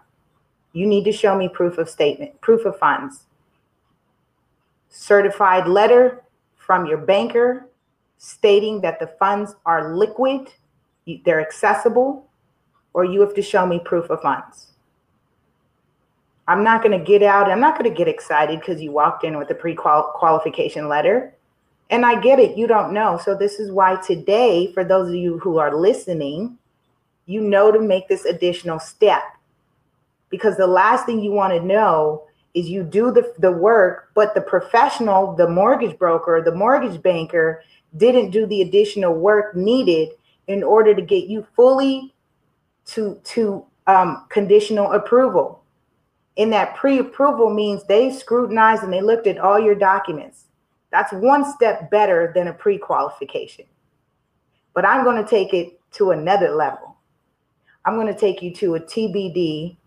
You 0.71 0.87
need 0.87 1.03
to 1.03 1.11
show 1.11 1.37
me 1.37 1.49
proof 1.49 1.77
of 1.77 1.89
statement, 1.89 2.39
proof 2.39 2.65
of 2.65 2.79
funds. 2.79 3.25
Certified 4.87 5.67
letter 5.67 6.23
from 6.55 6.85
your 6.85 6.99
banker 6.99 7.67
stating 8.19 8.79
that 8.81 9.01
the 9.01 9.07
funds 9.19 9.55
are 9.65 9.93
liquid, 9.93 10.47
they're 11.25 11.41
accessible, 11.41 12.29
or 12.95 13.03
you 13.03 13.19
have 13.19 13.33
to 13.33 13.41
show 13.41 13.65
me 13.65 13.77
proof 13.77 14.09
of 14.09 14.21
funds. 14.21 14.67
I'm 16.47 16.63
not 16.63 16.81
going 16.81 16.97
to 16.97 17.03
get 17.03 17.21
out. 17.21 17.51
I'm 17.51 17.59
not 17.59 17.77
going 17.77 17.91
to 17.91 17.95
get 17.95 18.07
excited 18.07 18.61
because 18.61 18.81
you 18.81 18.93
walked 18.93 19.25
in 19.25 19.37
with 19.37 19.49
a 19.49 19.53
pre 19.53 19.75
qualification 19.75 20.87
letter. 20.87 21.33
And 21.89 22.05
I 22.05 22.19
get 22.21 22.39
it. 22.39 22.57
You 22.57 22.67
don't 22.67 22.93
know. 22.93 23.19
So, 23.23 23.35
this 23.35 23.59
is 23.59 23.69
why 23.69 23.97
today, 23.97 24.71
for 24.73 24.85
those 24.85 25.09
of 25.09 25.15
you 25.15 25.39
who 25.39 25.57
are 25.57 25.75
listening, 25.75 26.57
you 27.25 27.41
know 27.41 27.69
to 27.69 27.81
make 27.81 28.07
this 28.07 28.23
additional 28.23 28.79
step. 28.79 29.23
Because 30.29 30.55
the 30.55 30.65
last 30.65 31.05
thing 31.05 31.19
you 31.19 31.31
want 31.31 31.53
to 31.53 31.59
know 31.59 32.23
is 32.53 32.69
you 32.69 32.83
do 32.83 33.11
the, 33.11 33.33
the 33.39 33.51
work, 33.51 34.11
but 34.15 34.33
the 34.33 34.41
professional, 34.41 35.35
the 35.35 35.49
mortgage 35.49 35.97
broker, 35.99 36.41
the 36.43 36.55
mortgage 36.55 37.01
banker 37.01 37.61
didn't 37.97 38.31
do 38.31 38.45
the 38.45 38.61
additional 38.61 39.13
work 39.13 39.53
needed 39.53 40.09
in 40.47 40.63
order 40.63 40.95
to 40.95 41.01
get 41.01 41.25
you 41.25 41.45
fully 41.55 42.14
to, 42.85 43.19
to 43.23 43.65
um, 43.87 44.25
conditional 44.29 44.91
approval 44.93 45.63
in 46.35 46.49
that 46.49 46.75
pre-approval 46.75 47.49
means 47.49 47.83
they 47.83 48.11
scrutinized 48.11 48.83
and 48.83 48.91
they 48.91 49.01
looked 49.01 49.27
at 49.27 49.37
all 49.37 49.59
your 49.59 49.75
documents. 49.75 50.45
That's 50.91 51.13
one 51.13 51.49
step 51.53 51.89
better 51.89 52.31
than 52.35 52.47
a 52.47 52.53
pre-qualification. 52.53 53.65
But 54.73 54.85
I'm 54.85 55.03
going 55.03 55.21
to 55.23 55.29
take 55.29 55.53
it 55.53 55.79
to 55.93 56.11
another 56.11 56.51
level. 56.51 56.97
I'm 57.85 57.95
going 57.95 58.13
to 58.13 58.19
take 58.19 58.41
you 58.41 58.53
to 58.55 58.75
a 58.75 58.79
TBD, 58.79 59.77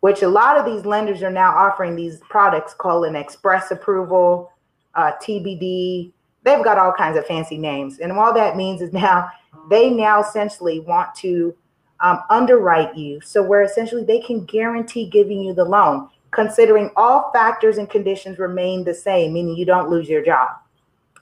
which 0.00 0.22
a 0.22 0.28
lot 0.28 0.58
of 0.58 0.64
these 0.64 0.84
lenders 0.84 1.22
are 1.22 1.30
now 1.30 1.50
offering 1.56 1.96
these 1.96 2.20
products 2.28 2.74
called 2.74 3.06
an 3.06 3.16
express 3.16 3.70
approval, 3.70 4.52
uh, 4.94 5.12
TBD. 5.20 6.12
They've 6.44 6.64
got 6.64 6.78
all 6.78 6.92
kinds 6.92 7.16
of 7.16 7.26
fancy 7.26 7.58
names. 7.58 7.98
And 7.98 8.12
all 8.12 8.32
that 8.34 8.56
means 8.56 8.80
is 8.80 8.92
now 8.92 9.28
they 9.70 9.90
now 9.90 10.20
essentially 10.20 10.80
want 10.80 11.14
to 11.16 11.56
um, 12.00 12.20
underwrite 12.30 12.96
you. 12.96 13.20
So, 13.20 13.42
where 13.42 13.62
essentially 13.62 14.04
they 14.04 14.20
can 14.20 14.44
guarantee 14.44 15.06
giving 15.06 15.40
you 15.40 15.54
the 15.54 15.64
loan, 15.64 16.08
considering 16.30 16.90
all 16.96 17.30
factors 17.32 17.78
and 17.78 17.88
conditions 17.88 18.38
remain 18.38 18.84
the 18.84 18.94
same, 18.94 19.32
meaning 19.32 19.56
you 19.56 19.64
don't 19.64 19.90
lose 19.90 20.08
your 20.08 20.24
job. 20.24 20.50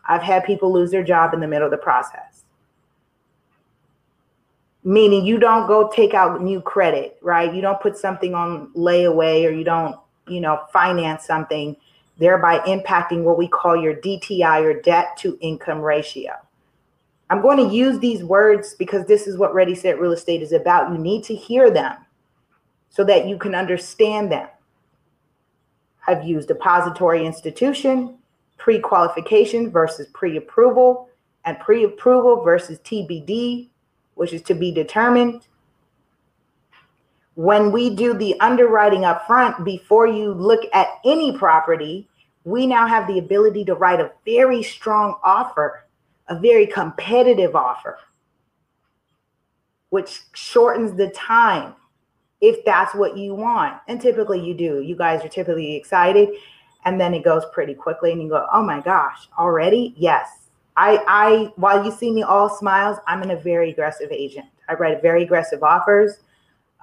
I've 0.07 0.23
had 0.23 0.45
people 0.45 0.73
lose 0.73 0.91
their 0.91 1.05
job 1.05 1.35
in 1.35 1.41
the 1.41 1.49
middle 1.49 1.67
of 1.67 1.71
the 1.71 1.79
process. 1.79 2.45
Meaning 4.83 5.25
you 5.25 5.39
don't 5.39 5.67
go 5.67 5.91
take 5.95 6.13
out 6.13 6.43
new 6.43 6.61
credit, 6.61 7.17
right? 7.23 7.55
You 7.55 7.63
don't 7.63 7.81
put 7.81 7.97
something 7.97 8.35
on 8.35 8.69
layaway 8.75 9.47
or 9.47 9.51
you 9.51 9.65
don't, 9.65 9.97
you 10.29 10.41
know, 10.41 10.61
finance 10.73 11.25
something, 11.25 11.75
thereby 12.19 12.59
impacting 12.61 13.23
what 13.23 13.39
we 13.39 13.49
call 13.49 13.77
your 13.81 13.95
DTI 13.95 14.63
or 14.63 14.83
debt 14.83 15.17
to 15.19 15.39
income 15.41 15.81
ratio. 15.81 16.33
I'm 17.35 17.43
going 17.43 17.69
to 17.69 17.75
use 17.75 17.99
these 17.99 18.23
words 18.23 18.75
because 18.75 19.07
this 19.07 19.27
is 19.27 19.37
what 19.37 19.53
Ready 19.53 19.75
Set 19.75 19.99
Real 19.99 20.13
Estate 20.13 20.41
is 20.41 20.53
about. 20.53 20.93
You 20.93 20.99
need 20.99 21.25
to 21.25 21.35
hear 21.35 21.69
them 21.69 21.97
so 22.91 23.03
that 23.03 23.27
you 23.27 23.39
can 23.39 23.57
understand 23.57 24.31
them. 24.31 24.47
I've 26.07 26.23
used 26.23 26.47
depository 26.47 27.27
institution, 27.27 28.19
pre 28.57 28.79
qualification 28.79 29.69
versus 29.69 30.07
pre 30.15 30.37
approval, 30.37 31.09
and 31.45 31.59
pre 31.59 31.83
approval 31.83 32.45
versus 32.45 32.79
TBD, 32.79 33.67
which 34.15 34.33
is 34.33 34.43
to 34.43 34.55
be 34.55 34.71
determined. 34.71 35.49
When 37.35 37.73
we 37.73 37.97
do 37.97 38.15
the 38.15 38.39
underwriting 38.39 39.05
up 39.05 39.27
front 39.27 39.65
before 39.65 40.07
you 40.07 40.33
look 40.33 40.63
at 40.73 41.01
any 41.05 41.37
property, 41.37 42.09
we 42.45 42.69
now 42.69 42.87
have 42.87 43.09
the 43.09 43.19
ability 43.19 43.65
to 43.65 43.75
write 43.75 43.99
a 43.99 44.13
very 44.25 44.63
strong 44.63 45.17
offer 45.25 45.84
a 46.29 46.39
very 46.39 46.67
competitive 46.67 47.55
offer, 47.55 47.99
which 49.91 50.23
shortens 50.33 50.97
the 50.97 51.11
time 51.11 51.75
if 52.41 52.65
that's 52.65 52.95
what 52.95 53.17
you 53.17 53.35
want. 53.35 53.79
And 53.89 54.01
typically 54.01 54.45
you 54.45 54.55
do. 54.55 54.81
You 54.81 54.97
guys 54.97 55.25
are 55.25 55.29
typically 55.29 55.77
excited 55.77 56.31
and 56.85 57.01
then 57.01 57.15
it 57.15 57.25
goes 57.25 57.45
pretty 57.53 57.75
quickly 57.75 58.13
and 58.13 58.23
you 58.23 58.29
go, 58.29 58.47
"Oh 58.53 58.63
my 58.63 58.81
gosh, 58.81 59.29
already?" 59.39 59.95
Yes. 59.97 60.49
I 60.77 61.03
I 61.07 61.53
while 61.57 61.85
you 61.85 61.91
see 61.91 62.11
me 62.11 62.23
all 62.23 62.49
smiles, 62.49 62.99
I'm 63.07 63.23
in 63.23 63.31
a 63.31 63.37
very 63.37 63.71
aggressive 63.71 64.11
agent. 64.11 64.47
I 64.69 64.75
write 64.75 65.03
very 65.03 65.23
aggressive 65.23 65.63
offers 65.63 66.19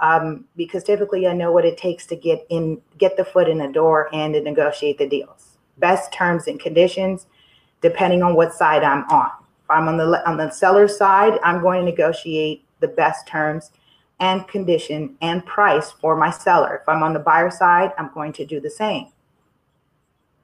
um, 0.02 0.46
because 0.56 0.84
typically 0.84 1.28
I 1.28 1.34
know 1.34 1.52
what 1.52 1.66
it 1.66 1.78
takes 1.78 2.06
to 2.08 2.16
get 2.16 2.46
in, 2.50 2.82
get 2.98 3.18
the 3.18 3.26
foot 3.26 3.48
in 3.48 3.58
the 3.58 3.68
door 3.68 4.10
and 4.14 4.34
to 4.34 4.42
negotiate 4.42 4.98
the 4.98 5.08
deals. 5.08 5.58
Best 5.78 6.12
terms 6.12 6.48
and 6.48 6.60
conditions 6.60 7.28
depending 7.82 8.24
on 8.24 8.36
what 8.36 8.54
side 8.54 8.84
I'm 8.84 9.04
on. 9.10 9.32
If 9.64 9.70
I'm 9.70 9.88
on 9.88 9.98
the 9.98 10.30
on 10.30 10.38
the 10.38 10.50
seller 10.52 10.88
side, 10.88 11.40
I'm 11.44 11.62
going 11.62 11.80
to 11.80 11.86
negotiate 11.86 12.66
the 12.80 12.88
best 12.88 13.28
terms 13.28 13.72
and 14.20 14.48
condition 14.48 15.18
and 15.22 15.46
price 15.46 15.92
for 15.92 16.16
my 16.16 16.30
seller. 16.30 16.80
If 16.82 16.90
I'm 16.90 17.04
on 17.04 17.14
the 17.14 17.20
buyer 17.20 17.50
side, 17.50 17.92
I'm 17.98 18.12
going 18.14 18.34
to 18.34 18.46
do 18.46 18.60
the 18.60 18.70
same. 18.70 19.08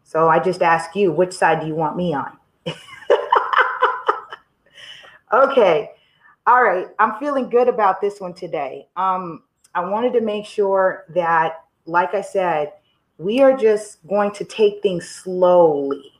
So 0.03 0.29
I 0.29 0.39
just 0.39 0.61
ask 0.61 0.95
you, 0.95 1.11
which 1.11 1.33
side 1.33 1.61
do 1.61 1.67
you 1.67 1.75
want 1.75 1.95
me 1.95 2.13
on? 2.13 2.37
okay. 5.33 5.91
All 6.47 6.63
right. 6.63 6.87
I'm 6.97 7.19
feeling 7.19 7.49
good 7.49 7.67
about 7.67 8.01
this 8.01 8.19
one 8.19 8.33
today. 8.33 8.87
Um, 8.95 9.43
I 9.75 9.81
wanted 9.81 10.13
to 10.13 10.21
make 10.21 10.45
sure 10.45 11.05
that, 11.09 11.65
like 11.85 12.15
I 12.15 12.21
said, 12.21 12.71
we 13.17 13.41
are 13.41 13.55
just 13.55 14.05
going 14.07 14.31
to 14.31 14.45
take 14.45 14.81
things 14.81 15.07
slowly 15.07 16.13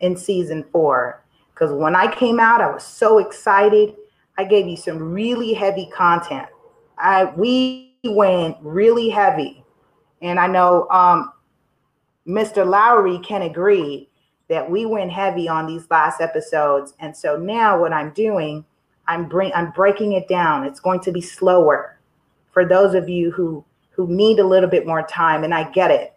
in 0.00 0.16
season 0.16 0.64
four. 0.72 1.22
Because 1.52 1.72
when 1.72 1.94
I 1.94 2.12
came 2.12 2.40
out, 2.40 2.60
I 2.60 2.72
was 2.72 2.84
so 2.84 3.18
excited. 3.18 3.94
I 4.38 4.44
gave 4.44 4.66
you 4.66 4.76
some 4.76 5.12
really 5.12 5.52
heavy 5.52 5.90
content. 5.94 6.48
I 6.98 7.24
we 7.36 7.94
went 8.04 8.56
really 8.60 9.08
heavy. 9.10 9.64
And 10.22 10.38
I 10.38 10.46
know 10.46 10.88
um, 10.90 11.32
Mr. 12.26 12.66
Lowry 12.66 13.18
can 13.18 13.42
agree 13.42 14.08
that 14.48 14.68
we 14.70 14.84
went 14.84 15.10
heavy 15.10 15.48
on 15.48 15.66
these 15.66 15.86
last 15.90 16.20
episodes. 16.20 16.94
And 16.98 17.16
so 17.16 17.36
now 17.36 17.78
what 17.80 17.92
I'm 17.92 18.10
doing, 18.10 18.64
I'm 19.06 19.28
bring 19.28 19.52
I'm 19.54 19.70
breaking 19.72 20.12
it 20.12 20.28
down. 20.28 20.64
It's 20.64 20.80
going 20.80 21.00
to 21.00 21.12
be 21.12 21.20
slower 21.20 21.98
for 22.52 22.64
those 22.64 22.94
of 22.94 23.08
you 23.08 23.30
who 23.30 23.64
who 23.90 24.06
need 24.08 24.38
a 24.38 24.46
little 24.46 24.68
bit 24.68 24.86
more 24.86 25.02
time 25.02 25.44
and 25.44 25.54
I 25.54 25.70
get 25.70 25.90
it 25.90 26.14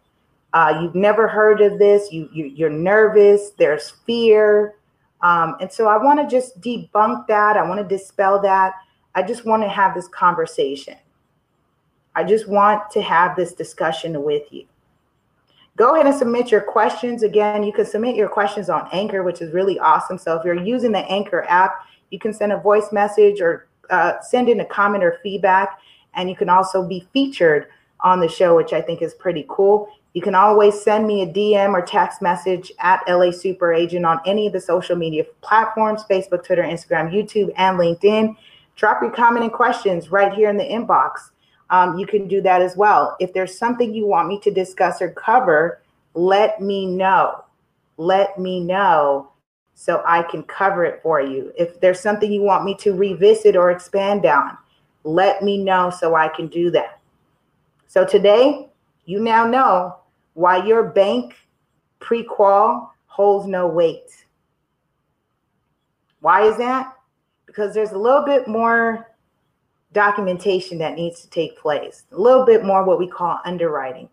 uh, 0.53 0.79
you've 0.81 0.95
never 0.95 1.27
heard 1.27 1.61
of 1.61 1.79
this, 1.79 2.11
you, 2.11 2.29
you 2.31 2.65
are 2.65 2.69
nervous, 2.69 3.51
there's 3.57 3.91
fear, 4.05 4.75
um, 5.23 5.55
and 5.61 5.71
so 5.71 5.87
I 5.87 5.97
want 5.97 6.19
to 6.19 6.27
just 6.27 6.59
debunk 6.59 7.27
that. 7.27 7.55
I 7.55 7.67
want 7.67 7.79
to 7.79 7.97
dispel 7.97 8.41
that. 8.41 8.73
I 9.15 9.23
just 9.23 9.45
want 9.45 9.63
to 9.63 9.69
have 9.69 9.95
this 9.95 10.09
conversation. 10.09 10.97
I 12.13 12.25
just 12.25 12.47
want 12.47 12.91
to 12.91 13.01
have 13.01 13.35
this 13.35 13.53
discussion 13.53 14.21
with 14.21 14.43
you. 14.51 14.65
Go 15.77 15.95
ahead 15.95 16.05
and 16.05 16.15
submit 16.15 16.51
your 16.51 16.61
questions. 16.61 17.23
Again, 17.23 17.63
you 17.63 17.71
can 17.71 17.85
submit 17.85 18.15
your 18.15 18.29
questions 18.29 18.69
on 18.69 18.87
Anchor, 18.91 19.23
which 19.23 19.41
is 19.41 19.53
really 19.53 19.79
awesome. 19.79 20.17
So 20.17 20.37
if 20.37 20.45
you're 20.45 20.61
using 20.61 20.91
the 20.91 20.99
Anchor 21.09 21.45
app, 21.47 21.85
you 22.11 22.19
can 22.19 22.33
send 22.33 22.51
a 22.51 22.59
voice 22.59 22.91
message 22.91 23.41
or 23.41 23.67
uh, 23.89 24.19
send 24.21 24.49
in 24.49 24.59
a 24.59 24.65
comment 24.65 25.03
or 25.03 25.19
feedback. 25.23 25.79
And 26.15 26.29
you 26.29 26.35
can 26.35 26.49
also 26.49 26.87
be 26.87 27.07
featured 27.13 27.67
on 28.01 28.19
the 28.19 28.27
show, 28.27 28.55
which 28.55 28.73
I 28.73 28.81
think 28.81 29.01
is 29.01 29.13
pretty 29.15 29.45
cool. 29.47 29.89
You 30.13 30.21
can 30.21 30.35
always 30.35 30.79
send 30.79 31.07
me 31.07 31.23
a 31.23 31.27
DM 31.27 31.73
or 31.73 31.81
text 31.81 32.21
message 32.21 32.71
at 32.79 33.01
LA 33.07 33.31
Super 33.31 33.73
Agent 33.73 34.05
on 34.05 34.19
any 34.27 34.45
of 34.45 34.53
the 34.53 34.61
social 34.61 34.95
media 34.95 35.23
platforms 35.41 36.03
Facebook, 36.07 36.45
Twitter, 36.45 36.61
Instagram, 36.61 37.11
YouTube, 37.11 37.51
and 37.57 37.79
LinkedIn. 37.79 38.35
Drop 38.75 39.01
your 39.01 39.09
comment 39.11 39.43
and 39.43 39.51
questions 39.51 40.11
right 40.11 40.31
here 40.31 40.49
in 40.49 40.57
the 40.57 40.63
inbox. 40.63 41.31
Um, 41.71 41.97
you 41.97 42.05
can 42.05 42.27
do 42.27 42.41
that 42.41 42.61
as 42.61 42.77
well. 42.77 43.17
If 43.19 43.33
there's 43.33 43.57
something 43.57 43.91
you 43.91 44.05
want 44.05 44.27
me 44.27 44.39
to 44.41 44.51
discuss 44.51 45.01
or 45.01 45.09
cover, 45.11 45.81
let 46.13 46.61
me 46.61 46.85
know. 46.85 47.43
Let 47.97 48.37
me 48.37 48.59
know 48.59 49.31
so 49.73 50.03
I 50.05 50.21
can 50.21 50.43
cover 50.43 50.85
it 50.85 51.01
for 51.01 51.21
you. 51.21 51.51
If 51.57 51.79
there's 51.79 51.99
something 51.99 52.31
you 52.31 52.43
want 52.43 52.65
me 52.65 52.75
to 52.75 52.93
revisit 52.93 53.55
or 53.55 53.71
expand 53.71 54.27
on, 54.27 54.55
let 55.03 55.41
me 55.41 55.57
know 55.57 55.89
so 55.89 56.13
I 56.13 56.27
can 56.27 56.47
do 56.47 56.69
that. 56.71 56.99
So 57.87 58.05
today, 58.05 58.69
you 59.05 59.19
now 59.19 59.45
know 59.47 59.97
why 60.33 60.65
your 60.65 60.83
bank 60.83 61.35
pre-qual 61.99 62.93
holds 63.05 63.47
no 63.47 63.67
weight. 63.67 64.25
Why 66.19 66.43
is 66.43 66.57
that? 66.57 66.93
Because 67.45 67.73
there's 67.73 67.91
a 67.91 67.97
little 67.97 68.25
bit 68.25 68.47
more 68.47 69.11
documentation 69.91 70.77
that 70.79 70.95
needs 70.95 71.21
to 71.21 71.29
take 71.29 71.57
place, 71.57 72.03
a 72.11 72.19
little 72.19 72.45
bit 72.45 72.63
more 72.63 72.83
what 72.83 72.97
we 72.97 73.07
call 73.07 73.39
underwriting 73.45 74.09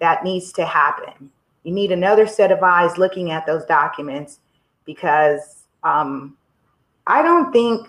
that 0.00 0.24
needs 0.24 0.52
to 0.52 0.64
happen. 0.64 1.30
You 1.62 1.72
need 1.72 1.92
another 1.92 2.26
set 2.26 2.50
of 2.50 2.62
eyes 2.62 2.98
looking 2.98 3.30
at 3.30 3.46
those 3.46 3.64
documents 3.66 4.40
because 4.84 5.66
um, 5.84 6.36
I 7.06 7.22
don't 7.22 7.52
think 7.52 7.86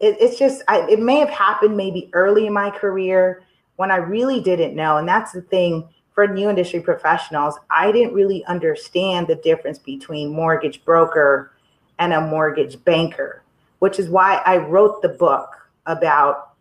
it, 0.00 0.16
it's 0.20 0.38
just, 0.38 0.62
I, 0.68 0.80
it 0.90 1.00
may 1.00 1.18
have 1.18 1.30
happened 1.30 1.76
maybe 1.76 2.10
early 2.12 2.46
in 2.46 2.52
my 2.52 2.70
career 2.70 3.42
when 3.76 3.90
I 3.90 3.96
really 3.96 4.40
didn't 4.40 4.74
know. 4.74 4.98
And 4.98 5.08
that's 5.08 5.32
the 5.32 5.42
thing 5.42 5.88
for 6.16 6.26
new 6.26 6.48
industry 6.48 6.80
professionals, 6.80 7.58
I 7.68 7.92
didn't 7.92 8.14
really 8.14 8.42
understand 8.46 9.28
the 9.28 9.34
difference 9.34 9.78
between 9.78 10.32
mortgage 10.32 10.82
broker 10.82 11.52
and 11.98 12.14
a 12.14 12.22
mortgage 12.22 12.82
banker, 12.84 13.42
which 13.80 13.98
is 13.98 14.08
why 14.08 14.36
I 14.46 14.56
wrote 14.56 15.02
the 15.02 15.10
book 15.10 15.50
about 15.84 16.54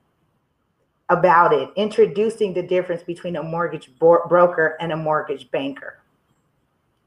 about 1.09 1.53
it, 1.53 1.69
introducing 1.75 2.53
the 2.53 2.63
difference 2.63 3.03
between 3.03 3.37
a 3.37 3.43
mortgage 3.43 3.91
broker 3.97 4.75
and 4.81 4.91
a 4.91 4.97
mortgage 4.97 5.49
banker. 5.51 5.99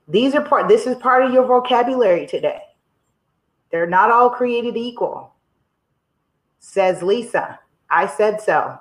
These 0.07 0.35
are 0.35 0.41
part 0.43 0.69
this 0.69 0.87
is 0.87 0.97
part 0.97 1.25
of 1.25 1.35
your 1.35 1.45
vocabulary 1.45 2.27
today. 2.27 2.63
They're 3.71 3.87
not 3.87 4.11
all 4.11 4.31
created 4.31 4.75
equal. 4.75 5.35
Says 6.61 7.03
Lisa. 7.03 7.61
I 7.91 8.07
said 8.07 8.41
so. 8.41 8.79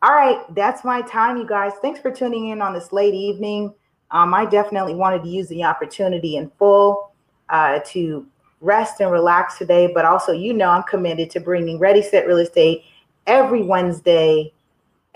All 0.00 0.12
right, 0.12 0.42
that's 0.54 0.84
my 0.84 1.02
time, 1.02 1.38
you 1.38 1.46
guys. 1.46 1.72
Thanks 1.82 1.98
for 1.98 2.12
tuning 2.12 2.50
in 2.50 2.62
on 2.62 2.72
this 2.72 2.92
late 2.92 3.14
evening. 3.14 3.74
Um, 4.12 4.32
I 4.32 4.44
definitely 4.44 4.94
wanted 4.94 5.24
to 5.24 5.28
use 5.28 5.48
the 5.48 5.64
opportunity 5.64 6.36
in 6.36 6.52
full 6.56 7.10
uh, 7.48 7.80
to 7.86 8.24
rest 8.60 9.00
and 9.00 9.10
relax 9.10 9.58
today, 9.58 9.90
but 9.92 10.04
also, 10.04 10.30
you 10.30 10.52
know, 10.52 10.68
I'm 10.68 10.84
committed 10.84 11.30
to 11.30 11.40
bringing 11.40 11.80
Ready 11.80 12.00
Set 12.00 12.28
Real 12.28 12.38
Estate 12.38 12.84
every 13.26 13.64
Wednesday, 13.64 14.52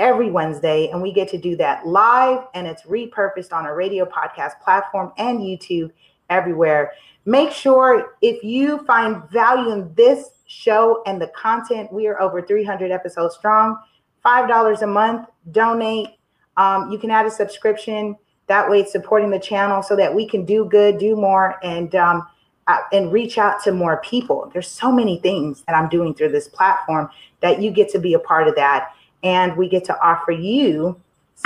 every 0.01 0.33
Wednesday, 0.33 0.89
and 0.89 1.01
we 1.01 1.13
get 1.13 1.29
to 1.29 1.39
do 1.39 1.55
that 1.59 1.87
live 1.87 2.45
and 2.55 2.67
it's 2.67 2.83
repurposed 2.83 3.53
on 3.53 3.67
a 3.67 3.73
radio 3.73 4.05
podcast 4.05 4.61
platform 4.61 5.13
and 5.17 5.39
YouTube 5.39 5.93
everywhere. 6.29 6.93
Make 7.25 7.53
sure 7.53 8.17
if 8.21 8.43
you 8.43 8.85
find 8.85 9.23
value 9.31 9.71
in 9.71 9.95
this 9.95 10.31
show 10.49 11.05
and 11.07 11.23
the 11.23 11.29
content, 11.29 11.93
we 11.93 12.09
are 12.09 12.21
over 12.21 12.43
300 12.43 12.91
episodes 12.91 13.37
strong 13.37 13.79
$5 14.25 14.83
a 14.83 14.87
month, 14.87 15.29
donate. 15.51 16.09
Um, 16.57 16.91
you 16.91 16.99
can 16.99 17.11
add 17.11 17.27
a 17.27 17.31
subscription. 17.31 18.17
That 18.47 18.69
way, 18.69 18.81
it's 18.81 18.93
supporting 18.93 19.31
the 19.31 19.39
channel 19.39 19.83
so 19.83 19.97
that 19.97 20.15
we 20.15 20.29
can 20.29 20.45
do 20.45 20.65
good, 20.67 20.99
do 20.99 21.17
more, 21.17 21.59
and 21.63 21.95
um, 21.95 22.27
uh, 22.67 22.79
and 22.93 23.13
reach 23.13 23.39
out 23.39 23.63
to 23.65 23.73
more 23.73 23.99
people. 23.99 24.51
There's 24.53 24.69
so 24.69 24.93
many 24.93 25.19
things 25.19 25.63
that 25.67 25.75
I'm 25.75 25.89
doing 25.89 26.15
through 26.15 26.31
this 26.31 26.49
platform 26.49 27.09
that 27.41 27.61
you 27.61 27.71
get 27.71 27.89
to 27.91 27.99
be 27.99 28.15
a 28.15 28.19
part 28.19 28.49
of 28.49 28.55
that, 28.57 28.95
and 29.23 29.57
we 29.57 29.69
get 29.69 29.85
to 29.85 30.01
offer 30.01 30.33
you 30.33 31.01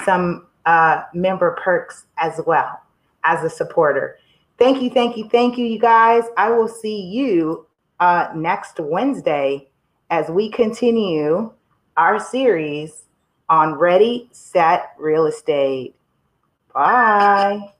some 0.04 0.46
uh, 0.66 1.02
member 1.14 1.56
perks 1.62 2.06
as 2.18 2.40
well 2.46 2.82
as 3.24 3.44
a 3.44 3.50
supporter. 3.50 4.18
Thank 4.58 4.82
you, 4.82 4.90
thank 4.90 5.16
you, 5.16 5.28
thank 5.28 5.58
you, 5.58 5.66
you 5.66 5.78
guys. 5.78 6.24
I 6.36 6.50
will 6.50 6.68
see 6.68 7.00
you 7.00 7.66
uh, 8.00 8.28
next 8.34 8.80
Wednesday 8.80 9.68
as 10.10 10.28
we 10.28 10.50
continue 10.50 11.52
our 11.96 12.18
series 12.18 13.02
on 13.48 13.74
Ready, 13.74 14.28
Set, 14.32 14.92
Real 14.98 15.26
Estate. 15.26 15.94
Bye. 16.74 17.72